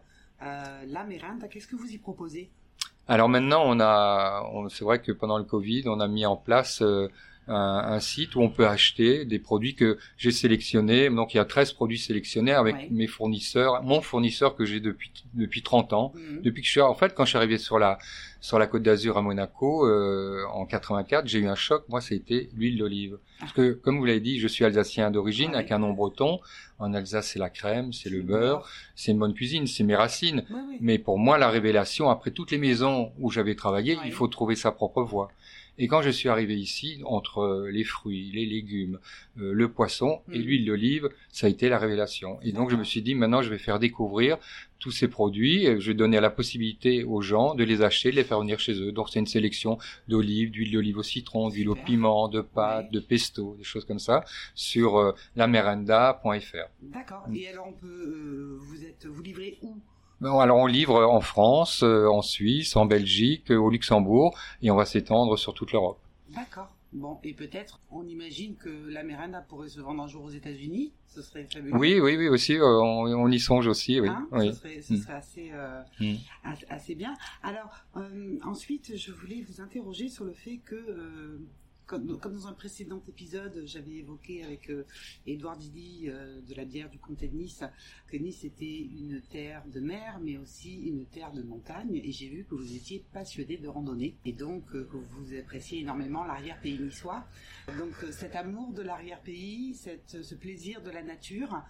euh, 0.42 0.84
La 0.86 1.02
Miranda. 1.02 1.48
Qu'est-ce 1.48 1.66
que 1.66 1.74
vous 1.74 1.90
y 1.90 1.98
proposez? 1.98 2.50
Alors 3.08 3.28
maintenant, 3.28 3.62
on 3.66 3.80
a, 3.80 4.48
on- 4.52 4.68
c'est 4.68 4.84
vrai 4.84 5.00
que 5.00 5.12
pendant 5.12 5.38
le 5.38 5.44
Covid, 5.44 5.84
on 5.86 6.00
a 6.00 6.06
mis 6.08 6.24
en 6.26 6.36
place 6.36 6.80
euh, 6.82 7.08
un, 7.48 7.54
un 7.94 7.98
site 7.98 8.36
où 8.36 8.40
on 8.42 8.48
peut 8.50 8.66
acheter 8.68 9.24
des 9.24 9.40
produits 9.40 9.74
que 9.74 9.98
j'ai 10.16 10.30
sélectionnés. 10.30 11.10
Donc 11.10 11.34
il 11.34 11.38
y 11.38 11.40
a 11.40 11.44
13 11.44 11.72
produits 11.72 11.98
sélectionnés 11.98 12.52
avec 12.52 12.76
Ouais. 12.76 12.88
mes 12.92 13.08
fournisseurs, 13.08 13.82
mon 13.82 14.00
fournisseur 14.00 14.54
que 14.54 14.64
j'ai 14.64 14.78
depuis 14.78 15.10
depuis 15.34 15.62
30 15.62 15.92
ans. 15.92 16.12
Mhm. 16.14 16.42
Depuis 16.42 16.60
que 16.62 16.66
je 16.66 16.72
suis 16.72 16.80
en 16.80 16.94
fait 16.94 17.12
quand 17.14 17.24
je 17.24 17.30
suis 17.30 17.38
arrivé 17.38 17.58
sur 17.58 17.80
la 17.80 17.98
sur 18.40 18.58
la 18.60 18.66
Côte 18.68 18.82
d'Azur 18.84 19.18
à 19.18 19.22
Monaco 19.22 19.84
euh, 19.86 20.44
en 20.52 20.64
84, 20.64 21.26
j'ai 21.26 21.40
eu 21.40 21.48
un 21.48 21.54
choc. 21.56 21.84
Moi, 21.88 22.00
c'était 22.00 22.48
l'huile 22.54 22.78
d'olive. 22.78 23.18
Parce 23.40 23.52
que 23.52 23.72
comme 23.72 23.98
vous 23.98 24.04
l'avez 24.06 24.20
dit, 24.20 24.38
je 24.38 24.46
suis 24.48 24.64
alsacien 24.64 25.10
d'origine 25.10 25.50
Ah 25.54 25.58
avec 25.58 25.72
un 25.72 25.78
nom 25.80 25.92
breton. 25.92 26.38
En 26.80 26.92
Alsace, 26.94 27.28
c'est 27.32 27.38
la 27.38 27.50
crème, 27.50 27.92
c'est 27.92 28.10
le 28.10 28.22
beurre, 28.22 28.68
c'est 28.96 29.12
une 29.12 29.18
bonne 29.18 29.34
cuisine, 29.34 29.66
c'est 29.66 29.84
mes 29.84 29.94
racines. 29.94 30.44
Oui, 30.50 30.60
oui. 30.70 30.76
Mais 30.80 30.98
pour 30.98 31.18
moi, 31.18 31.38
la 31.38 31.48
révélation, 31.50 32.08
après 32.10 32.30
toutes 32.30 32.50
les 32.50 32.58
maisons 32.58 33.12
où 33.18 33.30
j'avais 33.30 33.54
travaillé, 33.54 33.98
il 34.04 34.12
faut 34.12 34.26
trouver 34.28 34.56
sa 34.56 34.72
propre 34.72 35.02
voie. 35.02 35.30
Et 35.78 35.88
quand 35.88 36.02
je 36.02 36.10
suis 36.10 36.28
arrivé 36.28 36.56
ici, 36.56 37.00
entre 37.06 37.38
euh, 37.40 37.70
les 37.70 37.84
fruits, 37.84 38.30
les 38.34 38.44
légumes, 38.44 38.98
euh, 39.38 39.52
le 39.52 39.70
poisson 39.70 40.20
et 40.30 40.38
Mm. 40.38 40.42
l'huile 40.42 40.64
d'olive, 40.66 41.08
ça 41.30 41.46
a 41.46 41.50
été 41.50 41.68
la 41.70 41.78
révélation. 41.78 42.38
Et 42.42 42.52
donc 42.52 42.70
je 42.70 42.76
me 42.76 42.84
suis 42.84 43.00
dit, 43.02 43.14
maintenant 43.14 43.40
je 43.40 43.48
vais 43.48 43.58
faire 43.58 43.78
découvrir 43.78 44.36
tous 44.80 44.90
ces 44.90 45.08
produits, 45.08 45.66
et 45.66 45.80
je 45.80 45.88
vais 45.88 45.94
donner 45.94 46.18
la 46.20 46.30
possibilité 46.30 47.04
aux 47.04 47.20
gens 47.20 47.54
de 47.54 47.62
les 47.62 47.82
acheter, 47.82 48.10
de 48.10 48.16
les 48.16 48.24
faire 48.24 48.40
venir 48.40 48.58
chez 48.58 48.72
eux. 48.72 48.92
Donc 48.92 49.10
c'est 49.10 49.20
une 49.20 49.26
sélection 49.26 49.78
d'olives, 50.08 50.50
d'huile 50.50 50.72
d'olive 50.72 50.98
au 50.98 51.02
citron, 51.02 51.50
d'huile 51.50 51.68
au 51.68 51.76
piment, 51.76 52.28
de 52.28 52.40
pâtes, 52.40 52.90
de 52.90 53.00
pesto, 53.00 53.54
des 53.56 53.64
choses 53.64 53.84
comme 53.84 53.98
ça, 53.98 54.24
sur 54.54 54.98
euh, 54.98 55.14
lamerenda.fr. 55.36 56.68
D'accord. 56.82 57.24
Mm. 57.28 57.36
Et 57.36 57.48
alors, 57.48 57.68
on 57.68 57.72
peut, 57.72 57.86
euh, 57.86 58.58
vous 58.58 58.84
êtes, 58.84 59.06
vous 59.06 59.22
livrez 59.22 59.58
où? 59.62 59.76
Bon, 60.20 60.38
alors 60.38 60.58
on 60.58 60.66
livre 60.66 61.02
en 61.02 61.22
France, 61.22 61.82
euh, 61.82 62.06
en 62.06 62.20
Suisse, 62.20 62.76
en 62.76 62.84
Belgique, 62.84 63.50
euh, 63.50 63.56
au 63.56 63.70
Luxembourg, 63.70 64.36
et 64.60 64.70
on 64.70 64.76
va 64.76 64.84
s'étendre 64.84 65.38
sur 65.38 65.54
toute 65.54 65.72
l'Europe. 65.72 65.98
D'accord. 66.28 66.68
Bon, 66.92 67.18
et 67.22 67.34
peut-être, 67.34 67.80
on 67.92 68.04
imagine 68.08 68.56
que 68.56 68.68
la 68.68 69.04
Miranda 69.04 69.40
pourrait 69.42 69.68
se 69.68 69.80
vendre 69.80 70.02
un 70.02 70.08
jour 70.08 70.24
aux 70.24 70.30
États-Unis. 70.30 70.92
Ce 71.06 71.22
serait 71.22 71.44
fabuleux. 71.52 71.76
Oui, 71.76 72.00
oui, 72.00 72.16
oui, 72.16 72.28
aussi, 72.28 72.54
euh, 72.56 72.64
on, 72.64 73.04
on 73.06 73.28
y 73.30 73.38
songe 73.38 73.68
aussi, 73.68 74.00
oui. 74.00 74.08
Hein 74.08 74.26
oui. 74.32 74.48
Ce 74.48 74.54
serait, 74.54 74.80
ce 74.82 74.94
Mm. 74.94 74.96
serait 74.96 75.12
assez, 75.14 75.50
euh, 75.52 75.82
Mm. 76.00 76.14
as- 76.44 76.64
assez 76.74 76.94
bien. 76.96 77.14
Alors, 77.44 77.84
euh, 77.96 78.38
ensuite, 78.44 78.96
je 78.96 79.12
voulais 79.12 79.44
vous 79.48 79.60
interroger 79.60 80.08
sur 80.08 80.24
le 80.24 80.32
fait 80.32 80.56
que, 80.64 80.74
euh, 80.74 81.38
comme, 81.90 82.06
dans 82.06 82.46
un 82.46 82.52
précédent 82.52 83.02
épisode, 83.08 83.64
j'avais 83.66 83.94
évoqué 83.94 84.44
avec 84.44 84.70
euh, 84.70 84.86
Édouard 85.26 85.56
Didi 85.56 86.04
euh, 86.06 86.40
de 86.48 86.54
la 86.54 86.64
bière 86.64 86.88
du 86.88 87.00
comté 87.00 87.26
de 87.26 87.36
Nice, 87.36 87.64
que 88.06 88.16
Nice 88.16 88.44
était 88.44 88.64
une 88.64 89.20
terre 89.22 89.64
de 89.66 89.80
mer, 89.80 90.20
mais 90.22 90.38
aussi 90.38 90.82
une 90.82 91.04
terre 91.06 91.32
de 91.32 91.42
montagne. 91.42 91.96
Et 91.96 92.12
j'ai 92.12 92.28
vu 92.28 92.46
que 92.48 92.54
vous 92.54 92.76
étiez 92.76 93.04
passionné 93.12 93.56
de 93.56 93.66
randonnée, 93.66 94.14
et 94.24 94.32
donc 94.32 94.62
euh, 94.72 94.84
que 94.84 94.96
vous 94.96 95.34
appréciez 95.36 95.80
énormément 95.80 96.24
l'arrière-pays 96.24 96.78
niçois. 96.78 97.24
Donc 97.76 97.94
cet 98.12 98.36
amour 98.36 98.72
de 98.72 98.82
l'arrière-pays, 98.82 99.74
ce 99.74 100.34
plaisir 100.34 100.82
de 100.82 100.90
la 100.90 101.02
nature, 101.02 101.62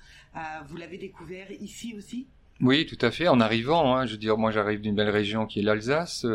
vous 0.67 0.77
l'avez 0.77 0.99
découvert 0.99 1.51
ici 1.51 1.95
aussi? 1.97 2.27
Oui, 2.61 2.85
tout 2.85 2.99
à 3.01 3.11
fait. 3.11 3.27
En 3.29 3.41
arrivant, 3.41 3.97
hein, 3.97 4.05
je 4.05 4.13
veux 4.13 4.19
dire, 4.19 4.37
moi 4.37 4.51
j'arrive 4.51 4.83
d'une 4.83 4.95
belle 4.95 5.09
région 5.09 5.47
qui 5.47 5.61
est 5.61 5.63
l'Alsace, 5.63 6.27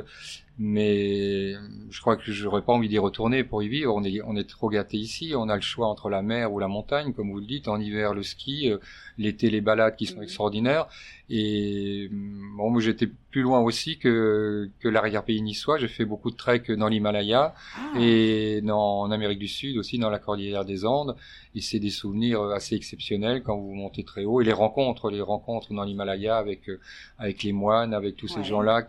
mais 0.58 1.54
je 1.90 2.02
crois 2.02 2.16
que 2.16 2.32
j'aurais 2.32 2.62
pas 2.62 2.74
envie 2.74 2.88
d'y 2.90 2.98
retourner 2.98 3.44
pour 3.44 3.62
y 3.64 3.68
vivre. 3.68 3.94
On 3.94 4.04
est, 4.04 4.22
on 4.26 4.36
est 4.36 4.48
trop 4.50 4.70
gâté 4.70 4.98
ici. 4.98 5.34
On 5.36 5.50
a 5.50 5.56
le 5.56 5.62
choix 5.62 5.88
entre 5.88 6.10
la 6.10 6.22
mer 6.22 6.54
ou 6.54 6.60
la 6.60 6.68
montagne, 6.68 7.14
comme 7.14 7.32
vous 7.32 7.40
le 7.40 7.46
dites. 7.46 7.68
En 7.68 7.80
hiver, 7.80 8.14
le 8.14 8.24
ski, 8.24 8.72
euh, 8.72 8.78
l'été, 9.18 9.50
les 9.50 9.62
balades 9.62 9.96
qui 9.96 10.06
sont 10.06 10.18
Mhm. 10.18 10.24
extraordinaires. 10.24 10.88
Et 11.30 12.08
bon, 12.12 12.70
moi 12.70 12.80
j'étais 12.82 13.08
plus 13.32 13.42
loin 13.42 13.60
aussi 13.60 13.98
que 13.98 14.70
que 14.80 14.88
l'arrière-pays 14.88 15.42
niçois. 15.42 15.78
J'ai 15.80 15.88
fait 15.88 16.06
beaucoup 16.06 16.30
de 16.30 16.36
trek 16.36 16.64
dans 16.78 16.88
l'Himalaya. 16.88 17.56
Ah, 17.78 18.00
et 18.00 18.62
dans, 18.62 19.02
en 19.02 19.10
Amérique 19.12 19.40
du 19.40 19.48
Sud 19.48 19.78
aussi 19.78 19.98
dans 19.98 20.12
la 20.12 20.20
cordillère 20.20 20.66
des 20.66 20.86
Andes 20.86 21.16
et 21.56 21.62
c'est 21.62 21.80
des 21.80 21.90
souvenirs 21.90 22.42
euh, 22.42 22.54
assez 22.54 22.76
exceptionnels 22.76 23.42
quand 23.42 23.58
vous 23.58 23.74
montez 23.74 24.04
très 24.04 24.24
haut 24.26 24.40
et 24.42 24.46
les 24.46 24.54
rencontres 24.54 25.10
les 25.10 25.22
rencontres 25.22 25.74
dans 25.74 25.84
l'Himalaya 25.84 26.38
avec 26.38 26.70
euh, 26.70 26.80
avec 27.18 27.42
les 27.44 27.54
moines 27.54 27.94
avec 27.94 28.16
tous 28.18 28.26
Ouais. 28.36 28.44
ces 28.44 28.48
gens-là 28.48 28.86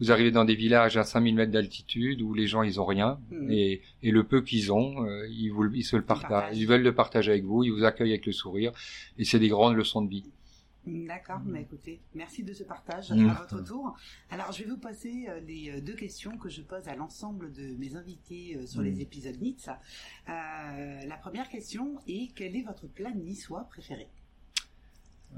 vous 0.00 0.10
arrivez 0.10 0.30
dans 0.32 0.44
des 0.44 0.54
villages 0.56 0.89
à 0.98 1.04
5000 1.04 1.34
mètres 1.34 1.52
d'altitude 1.52 2.22
où 2.22 2.34
les 2.34 2.46
gens 2.46 2.62
ils 2.62 2.80
ont 2.80 2.84
rien 2.86 3.20
Mhm. 3.30 3.50
et, 3.50 3.82
et 4.02 4.10
le 4.10 4.24
peu 4.24 4.40
qu'ils 4.42 4.72
ont 4.72 5.04
euh, 5.04 5.26
ils 5.28 5.50
vous 5.50 5.72
ils 5.74 5.84
se 5.84 5.96
le 5.96 6.02
partagent 6.02 6.28
partagent. 6.30 6.58
ils 6.58 6.66
veulent 6.66 6.82
le 6.82 6.94
partager 6.94 7.30
avec 7.32 7.44
vous 7.44 7.62
ils 7.64 7.70
vous 7.72 7.84
accueillent 7.84 8.10
avec 8.12 8.26
le 8.26 8.32
sourire 8.32 8.72
et 9.18 9.24
c'est 9.24 9.38
des 9.38 9.48
grandes 9.48 9.76
leçons 9.76 10.02
de 10.02 10.10
vie 10.10 10.24
D'accord, 10.86 11.40
mais 11.44 11.60
écoutez, 11.60 12.00
merci 12.14 12.42
de 12.42 12.54
ce 12.54 12.64
partage 12.64 13.10
Mm. 13.12 13.28
à 13.28 13.34
votre 13.34 13.62
tour. 13.62 13.94
Alors, 14.30 14.50
je 14.50 14.64
vais 14.64 14.70
vous 14.70 14.78
passer 14.78 15.26
euh, 15.28 15.38
les 15.40 15.70
euh, 15.70 15.80
deux 15.82 15.92
questions 15.94 16.38
que 16.38 16.48
je 16.48 16.62
pose 16.62 16.88
à 16.88 16.96
l'ensemble 16.96 17.52
de 17.52 17.76
mes 17.78 17.96
invités 17.96 18.58
sur 18.66 18.80
les 18.80 19.02
épisodes 19.02 19.38
NITS. 19.42 19.68
Euh, 20.30 21.04
la 21.06 21.16
première 21.18 21.50
question 21.50 21.98
est 22.08 22.32
quel 22.34 22.56
est 22.56 22.62
votre 22.62 22.86
plat 22.88 23.10
niçois 23.10 23.64
préféré? 23.64 24.08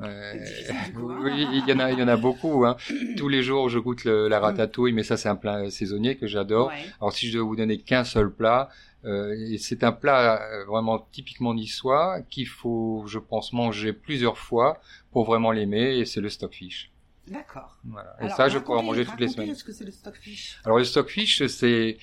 Euh, 0.01 0.33
oui, 0.97 1.47
il 1.53 1.65
y 1.69 1.73
en 1.73 1.79
a, 1.79 1.93
il 1.93 1.99
y 1.99 2.03
en 2.03 2.09
a 2.09 2.17
beaucoup. 2.17 2.65
Hein. 2.65 2.77
Tous 3.17 3.29
les 3.29 3.43
jours, 3.43 3.69
je 3.69 3.79
goûte 3.79 4.05
le- 4.05 4.29
la 4.29 4.41
ratatouille, 4.41 4.93
mais 4.93 5.03
ça, 5.03 5.17
c'est 5.17 5.29
un 5.29 5.37
plat 5.37 5.71
saisonnier 5.71 6.17
que 6.17 6.27
j'adore. 6.27 6.69
Ouais. 6.69 6.85
Alors, 7.01 7.13
si 7.13 7.29
je 7.29 7.37
dois 7.39 7.47
vous 7.47 7.57
donner 7.57 7.79
qu'un 7.79 8.05
seul 8.05 8.31
plat, 8.33 8.69
euh, 9.05 9.35
c'est 9.59 9.85
un 9.85 9.93
plat 9.93 10.41
euh, 10.43 10.65
vraiment 10.65 11.07
typiquement 11.13 11.55
niçois 11.55 12.21
qu'il 12.31 12.47
faut, 12.49 13.05
je 13.07 13.19
pense, 13.19 13.53
manger 13.53 13.93
plusieurs 13.93 14.39
fois 14.39 14.81
pour 15.13 15.25
vraiment 15.25 15.53
l'aimer, 15.53 15.99
et 15.99 16.05
c'est 16.05 16.21
le 16.21 16.29
stockfish. 16.31 16.91
D'accord. 17.29 17.79
Voilà. 17.85 18.17
Et 18.21 18.25
Alors, 18.25 18.37
ça, 18.37 18.49
je 18.49 18.59
pourrais 18.59 18.79
en 18.79 18.83
manger 18.83 19.05
toutes 19.05 19.21
les 19.21 19.29
semaines. 19.29 19.55
ce 19.55 19.63
que 19.63 19.73
c'est 19.73 19.85
le 19.85 19.91
stockfish 19.93 20.59
Alors, 20.65 20.79
le 20.79 20.85
stockfish, 20.85 21.47
c'est 21.47 21.67
euh, 21.67 21.95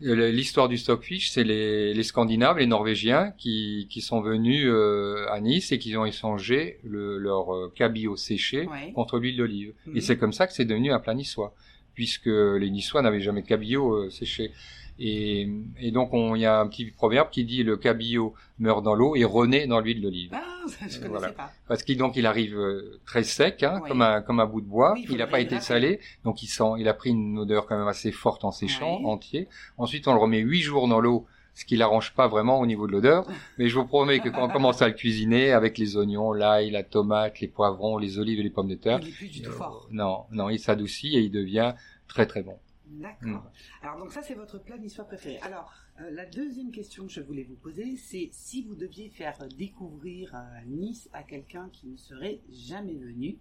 l'histoire 0.00 0.68
du 0.68 0.78
stockfish, 0.78 1.30
c'est 1.30 1.44
les, 1.44 1.92
les 1.94 2.02
Scandinaves, 2.02 2.58
les 2.58 2.66
Norvégiens, 2.66 3.32
qui, 3.36 3.86
qui 3.90 4.00
sont 4.00 4.20
venus 4.20 4.64
euh, 4.68 5.26
à 5.30 5.40
Nice 5.40 5.72
et 5.72 5.78
qui 5.78 5.96
ont 5.96 6.04
échangé 6.04 6.78
le, 6.84 7.18
leur 7.18 7.54
euh, 7.54 7.72
cabillaud 7.74 8.16
séché 8.16 8.66
Ouais. 8.66 8.92
contre 8.94 9.18
l'huile 9.18 9.36
d'olive. 9.36 9.72
Mhm. 9.86 9.96
Et 9.96 10.00
c'est 10.00 10.16
comme 10.16 10.32
ça 10.32 10.46
que 10.46 10.52
c'est 10.52 10.64
devenu 10.64 10.92
un 10.92 11.00
plat 11.00 11.14
niçois, 11.14 11.54
puisque 11.94 12.26
les 12.26 12.70
Niçois 12.70 13.02
n'avaient 13.02 13.20
jamais 13.20 13.42
de 13.42 13.46
cabillaud 13.48 13.92
euh, 14.04 14.10
séché. 14.10 14.52
Et, 15.00 15.48
et 15.80 15.90
donc 15.92 16.12
on- 16.12 16.34
il 16.34 16.40
y 16.40 16.46
a 16.46 16.58
un 16.58 16.66
petit 16.66 16.86
proverbe 16.90 17.30
qui 17.30 17.44
dit 17.44 17.62
le 17.62 17.76
cabillaud 17.76 18.34
meurt 18.58 18.82
dans 18.82 18.94
l'eau 18.94 19.14
et 19.14 19.24
renaît 19.24 19.66
dans 19.66 19.80
l'huile 19.80 20.00
d'olive. 20.02 20.30
Ah, 20.34 20.42
je 20.66 20.76
connaissais 20.78 21.08
Voilà. 21.08 21.28
pas. 21.30 21.52
Parce 21.68 21.82
qu'il 21.84 21.96
donc 21.98 22.16
il 22.16 22.26
arrive 22.26 22.58
euh, 22.58 23.00
très 23.06 23.22
sec, 23.22 23.62
hein, 23.62 23.80
comme 23.86 24.02
un 24.02 24.22
comme 24.22 24.40
un 24.40 24.46
bout 24.46 24.60
de 24.60 24.66
bois. 24.66 24.94
Oui, 24.94 25.06
il 25.08 25.16
n'a 25.18 25.26
pas 25.28 25.40
été 25.40 25.60
salé, 25.60 26.00
donc 26.24 26.42
il 26.42 26.48
sent, 26.48 26.72
il 26.78 26.88
a 26.88 26.94
pris 26.94 27.10
une 27.10 27.38
odeur 27.38 27.66
quand 27.66 27.78
même 27.78 27.86
assez 27.88 28.10
forte 28.12 28.44
en 28.44 28.50
séchant 28.50 29.00
entier. 29.04 29.48
Ensuite 29.76 30.08
on 30.08 30.14
le 30.14 30.18
remet 30.20 30.38
huit 30.40 30.62
jours 30.62 30.88
dans 30.88 31.00
l'eau, 31.00 31.26
ce 31.54 31.64
qui 31.64 31.76
l'arrange 31.76 32.12
pas 32.14 32.26
vraiment 32.26 32.58
au 32.58 32.66
niveau 32.66 32.86
de 32.88 32.92
l'odeur. 32.92 33.24
Mais 33.58 33.68
je 33.68 33.76
vous 33.78 33.86
promets 33.86 34.18
que 34.18 34.28
quand 34.30 34.44
on 34.44 34.48
commence 34.48 34.82
à 34.82 34.88
le 34.88 34.94
cuisiner 34.94 35.52
avec 35.52 35.78
les 35.78 35.96
oignons, 35.96 36.32
l'ail, 36.32 36.70
la 36.70 36.82
tomate, 36.82 37.38
les 37.40 37.48
poivrons, 37.48 37.98
les 37.98 38.18
olives 38.18 38.40
et 38.40 38.42
les 38.42 38.50
pommes 38.50 38.68
de 38.68 38.74
terre, 38.74 38.98
Il 39.02 39.08
est 39.08 39.12
plus 39.12 39.28
du 39.28 39.42
tout 39.42 39.50
euh, 39.50 39.52
fort. 39.52 39.86
non, 39.92 40.24
non, 40.32 40.48
il 40.50 40.58
s'adoucit 40.58 41.16
et 41.16 41.20
il 41.20 41.30
devient 41.30 41.74
très 42.08 42.26
très 42.26 42.42
bon. 42.42 42.56
D'accord. 42.88 43.44
Mm. 43.44 43.50
Alors 43.82 43.98
donc 43.98 44.12
ça 44.12 44.22
c'est 44.22 44.34
votre 44.34 44.58
plat 44.58 44.78
niçois 44.78 45.04
préféré. 45.04 45.38
Alors 45.40 45.72
euh, 46.00 46.10
la 46.10 46.26
deuxième 46.26 46.70
question 46.70 47.06
que 47.06 47.12
je 47.12 47.20
voulais 47.20 47.44
vous 47.44 47.56
poser, 47.56 47.96
c'est 47.96 48.30
si 48.32 48.62
vous 48.62 48.74
deviez 48.74 49.08
faire 49.10 49.36
découvrir 49.56 50.34
euh, 50.34 50.60
Nice 50.66 51.08
à 51.12 51.22
quelqu'un 51.22 51.68
qui 51.70 51.88
ne 51.88 51.96
serait 51.96 52.40
jamais 52.50 52.94
venu, 52.94 53.38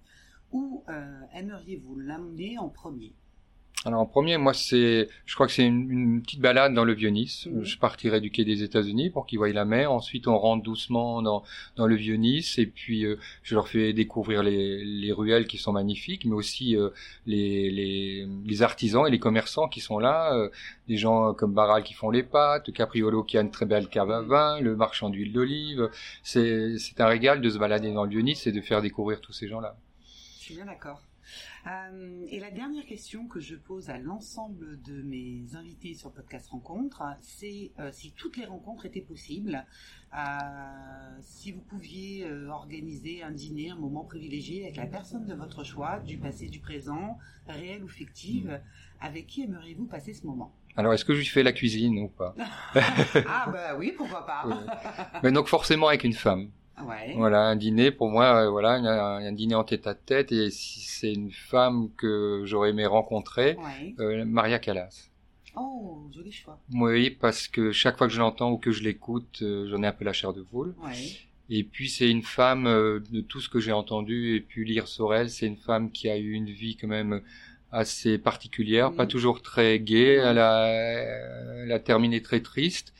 où 0.52 0.84
euh, 0.90 1.22
aimeriez-vous 1.34 1.96
l'amener 1.98 2.58
en 2.58 2.70
premier? 2.70 3.14
Alors 3.88 4.02
en 4.02 4.06
premier, 4.06 4.38
moi 4.38 4.54
c'est, 4.54 5.08
je 5.26 5.34
crois 5.34 5.48
que 5.48 5.54
c'est 5.54 5.66
une, 5.66 5.90
une 5.90 6.22
petite 6.22 6.42
balade 6.42 6.74
dans 6.74 6.84
le 6.84 6.94
vieux 6.94 7.08
Nice. 7.08 7.48
Mhm. 7.50 7.64
Je 7.64 7.78
partirai 7.78 8.20
du 8.20 8.32
quai 8.32 8.44
des 8.44 8.62
États-Unis 8.62 9.12
pour 9.12 9.26
qu'ils 9.26 9.38
voient 9.40 9.48
la 9.54 9.64
mer. 9.64 9.94
Ensuite, 9.94 10.28
on 10.28 10.38
rentre 10.38 10.62
doucement 10.62 11.22
dans 11.22 11.42
dans 11.78 11.88
le 11.88 11.96
vieux 11.96 12.16
Nice 12.18 12.58
et 12.58 12.66
puis 12.66 13.06
euh, 13.06 13.16
je 13.44 13.56
leur 13.56 13.70
fais 13.70 13.94
découvrir 13.94 14.44
les, 14.44 14.84
les 14.84 15.12
ruelles 15.14 15.48
qui 15.48 15.58
sont 15.58 15.72
magnifiques, 15.72 16.26
mais 16.26 16.34
aussi 16.34 16.76
euh, 16.76 16.90
les, 17.26 17.72
les 17.72 18.28
les 18.46 18.62
artisans 18.62 19.08
et 19.08 19.10
les 19.12 19.20
commerçants 19.20 19.70
qui 19.70 19.80
sont 19.80 20.00
là. 20.00 20.34
euh, 20.36 20.50
des 20.90 20.98
gens 20.98 21.34
comme 21.34 21.54
Barral 21.54 21.84
qui 21.84 21.94
font 21.94 22.10
les 22.10 22.24
pâtes, 22.24 22.72
Capriolo 22.74 23.24
qui 23.24 23.38
a 23.38 23.42
une 23.42 23.52
très 23.52 23.66
belle 23.66 23.88
cave 23.88 24.12
à 24.12 24.22
vin, 24.22 24.60
le 24.60 24.76
marchand 24.76 25.10
d'huile 25.10 25.32
d'olive. 25.32 25.90
C'est 26.24 26.78
c'est 26.78 27.00
un 27.00 27.08
régal 27.08 27.40
de 27.40 27.50
se 27.50 27.58
balader 27.58 27.94
dans 27.94 28.04
le 28.04 28.10
vieux 28.10 28.22
Nice 28.22 28.48
et 28.48 28.52
de 28.52 28.60
faire 28.62 28.82
découvrir 28.82 29.22
tous 29.22 29.32
ces 29.34 29.48
gens-là. 29.48 29.78
Je 30.40 30.44
suis 30.46 30.56
bien 30.56 30.66
d'accord. 30.66 31.00
Euh, 31.68 32.26
et 32.30 32.40
la 32.40 32.52
dernière 32.52 32.86
question 32.86 33.28
que 33.28 33.40
je 33.40 33.56
pose 33.56 33.90
à 33.90 33.98
l'ensemble 33.98 34.82
de 34.84 35.02
mes 35.02 35.44
invités 35.56 35.94
sur 35.94 36.12
Podcast 36.12 36.48
Rencontre, 36.50 37.04
c'est 37.22 37.72
euh, 37.80 37.90
si 37.92 38.12
toutes 38.12 38.38
les 38.38 38.46
rencontres 38.46 38.86
étaient 38.86 39.02
possibles, 39.02 39.66
euh, 40.14 40.18
si 41.22 41.52
vous 41.52 41.62
pouviez 41.62 42.30
organiser 42.50 43.24
un 43.24 43.32
dîner, 43.32 43.72
un 43.72 43.76
moment 43.76 44.06
privilégié 44.06 44.64
avec 44.64 44.78
la 44.78 44.86
personne 44.86 45.26
de 45.26 45.34
votre 45.34 45.64
choix, 45.64 46.00
du 46.00 46.18
passé, 46.18 46.48
du 46.48 46.60
présent, 46.60 47.18
réel 47.48 47.84
ou 47.84 47.90
fictive, 47.90 48.62
avec 49.02 49.28
qui 49.28 49.44
aimeriez-vous 49.44 49.86
passer 49.86 50.14
ce 50.14 50.26
moment? 50.26 50.54
Alors, 50.78 50.94
est-ce 50.94 51.04
que 51.04 51.14
je 51.14 51.20
lui 51.20 51.26
fais 51.26 51.44
la 51.44 51.54
cuisine 51.54 51.98
ou 52.00 52.08
pas? 52.08 52.36
Ah 53.28 53.50
bah 53.52 53.76
oui, 53.78 53.94
pourquoi 53.98 54.26
pas. 54.26 54.46
Mais 55.24 55.32
donc 55.32 55.48
forcément 55.48 55.88
avec 55.88 56.04
une 56.04 56.14
femme. 56.14 56.50
Ouais. 56.86 57.14
Voilà, 57.16 57.42
un 57.42 57.56
dîner 57.56 57.92
pour 57.92 58.10
moi, 58.10 58.46
euh, 58.46 58.50
voilà, 58.50 58.74
un, 58.74 59.26
un 59.26 59.32
dîner 59.32 59.56
en 59.56 59.64
tête 59.64 59.88
à 59.88 59.96
tête. 59.96 60.32
Et 60.32 60.52
si 60.52 60.82
c'est 60.82 61.12
une 61.14 61.32
femme 61.32 61.90
que 61.98 62.44
j'aurais 62.46 62.70
aimé 62.70 62.86
rencontrer, 62.86 63.56
Ouais. 63.58 63.96
euh, 64.00 64.26
Maria 64.26 64.60
Callas. 64.60 65.10
Oh, 65.56 66.08
joli 66.14 66.32
choix. 66.32 66.60
Oui, 66.74 67.10
parce 67.10 67.48
que 67.48 67.72
chaque 67.72 67.98
fois 67.98 68.08
que 68.08 68.14
je 68.14 68.20
l'entends 68.20 68.52
ou 68.52 68.58
que 68.58 68.72
je 68.72 68.84
l'écoute, 68.84 69.40
euh, 69.42 69.68
j'en 69.70 69.82
ai 69.82 69.88
un 69.88 69.92
peu 69.92 70.06
la 70.06 70.14
chair 70.14 70.34
de 70.34 70.42
poule. 70.44 70.76
Ouais. 70.84 70.94
Et 71.50 71.64
puis 71.64 71.90
c'est 71.90 72.10
une 72.10 72.24
femme 72.24 72.66
de 72.66 73.22
tout 73.22 73.40
ce 73.40 73.48
que 73.50 73.60
j'ai 73.60 73.72
entendu 73.72 74.36
et 74.36 74.42
pu 74.42 74.64
lire 74.66 74.88
sur 74.88 75.16
elle, 75.16 75.30
c'est 75.30 75.48
une 75.48 75.56
femme 75.58 75.92
qui 75.92 76.10
a 76.10 76.18
eu 76.18 76.34
une 76.34 76.50
vie 76.50 76.76
quand 76.76 76.90
même 76.90 77.22
assez 77.72 78.18
particulière, 78.18 78.92
pas 78.92 79.08
toujours 79.08 79.42
très 79.42 79.80
gaie. 79.80 80.16
Elle 80.16 80.40
a, 80.40 80.68
elle 81.64 81.72
a 81.72 81.80
terminé 81.80 82.22
très 82.22 82.42
triste. 82.42 82.94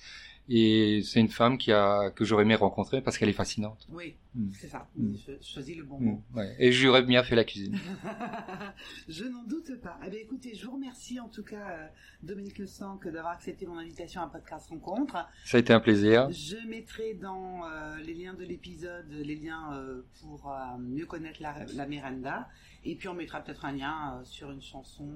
Et 0.50 1.02
c'est 1.04 1.20
une 1.20 1.28
femme 1.30 1.58
qui 1.58 1.72
a 1.74 2.10
que 2.12 2.24
j'aurais 2.24 2.44
aimé 2.44 2.56
rencontrer 2.56 3.02
parce 3.02 3.18
qu'elle 3.18 3.30
est 3.30 3.34
fascinante. 3.34 3.86
Oui, 3.90 4.16
Mm. 4.36 4.50
c'est 4.54 4.68
ça. 4.68 4.88
Mm. 4.96 5.14
Je 5.28 5.32
choisis 5.46 5.76
le 5.76 5.84
bon 5.84 6.00
Mm, 6.00 6.06
mot. 6.06 6.24
ouais. 6.36 6.56
Et 6.60 6.72
j'aurais 6.72 7.02
bien 7.02 7.24
fait 7.24 7.36
la 7.36 7.44
cuisine. 7.44 7.76
je 9.10 9.24
n'en 9.26 9.44
doute 9.44 9.80
pas. 9.82 10.00
Eh 10.06 10.10
bien, 10.10 10.20
écoutez, 10.20 10.54
je 10.56 10.66
vous 10.66 10.74
remercie 10.74 11.20
en 11.20 11.28
tout 11.28 11.44
cas, 11.44 11.70
euh, 11.72 11.88
Dominique 12.24 12.60
Le 12.60 13.12
d'avoir 13.12 13.34
accepté 13.34 13.66
mon 13.66 13.78
invitation 13.78 14.22
à 14.22 14.28
Podcast 14.28 14.70
Rencontre. 14.70 15.18
Ça 15.46 15.58
a 15.58 15.60
été 15.60 15.74
un 15.74 15.80
plaisir. 15.80 16.30
Je 16.32 16.58
mettrai 16.68 17.14
dans 17.16 17.66
euh, 17.66 17.98
les 18.06 18.14
liens 18.14 18.34
de 18.36 18.44
l'épisode 18.44 19.10
les 19.10 19.36
liens 19.36 19.74
euh, 19.74 20.02
pour 20.22 20.52
euh, 20.52 20.78
mieux 20.80 21.06
connaître 21.06 21.42
la, 21.42 21.56
la 21.76 21.86
Miranda. 21.88 22.48
Et 22.86 22.96
puis 22.96 23.08
on 23.10 23.14
mettra 23.16 23.42
peut-être 23.42 23.66
un 23.66 23.72
lien 23.74 24.22
sur 24.24 24.52
une 24.52 24.62
chanson, 24.62 25.10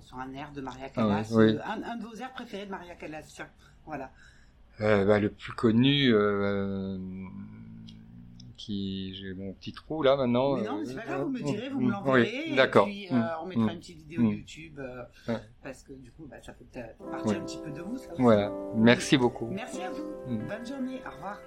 sur 0.00 0.18
un 0.18 0.32
air 0.32 0.50
de 0.52 0.60
Maria 0.60 0.88
Callas. 0.88 1.28
Ah 1.30 1.36
oui, 1.36 1.44
oui. 1.44 1.52
euh, 1.52 1.60
un, 1.64 1.82
un 1.82 1.96
de 1.96 2.02
vos 2.04 2.14
airs 2.16 2.32
préférés 2.32 2.66
de 2.66 2.70
Maria 2.70 2.94
Callas. 2.96 3.22
Tiens, 3.34 3.48
voilà. 3.84 4.10
Euh, 4.80 5.04
bah, 5.04 5.20
le 5.20 5.30
plus 5.30 5.52
connu, 5.52 6.10
euh, 6.12 6.98
qui 8.56 9.14
j'ai 9.14 9.34
mon 9.34 9.52
petit 9.52 9.72
trou 9.72 10.02
là 10.02 10.16
maintenant. 10.16 10.56
Mais 10.56 10.64
non, 10.64 10.78
mais 10.78 10.84
c'est 10.86 10.94
pas 10.94 11.02
grave, 11.04 11.22
vous 11.22 11.28
me 11.28 11.38
euh, 11.40 11.44
direz, 11.44 11.68
vous 11.68 11.80
mm, 11.80 11.84
me 11.86 11.90
l'enverrez. 11.92 12.44
Oui, 12.48 12.56
d'accord. 12.56 12.88
Et 12.88 12.90
puis 12.90 13.08
euh, 13.12 13.14
Mm, 13.16 13.28
on 13.42 13.46
mettra 13.46 13.64
mm. 13.64 13.70
une 13.70 13.78
petite 13.78 13.98
vidéo 13.98 14.20
Mm. 14.22 14.32
YouTube. 14.32 14.78
euh, 14.80 15.02
Ouais. 15.28 15.40
Parce 15.62 15.82
que 15.82 15.92
du 15.92 16.10
coup, 16.12 16.26
bah, 16.28 16.36
ça 16.42 16.54
fait 16.54 16.64
partie 17.10 17.28
Ouais. 17.28 17.36
un 17.36 17.40
petit 17.44 17.58
peu 17.64 17.70
de 17.70 17.82
vous. 17.82 17.96
ça. 17.98 18.10
Voilà. 18.18 18.50
Merci 18.74 19.16
beaucoup. 19.16 19.46
Merci 19.48 19.80
à 19.82 19.90
vous. 19.90 20.04
Mm. 20.28 20.48
Bonne 20.48 20.66
journée. 20.66 21.00
Au 21.06 21.10
revoir. 21.14 21.38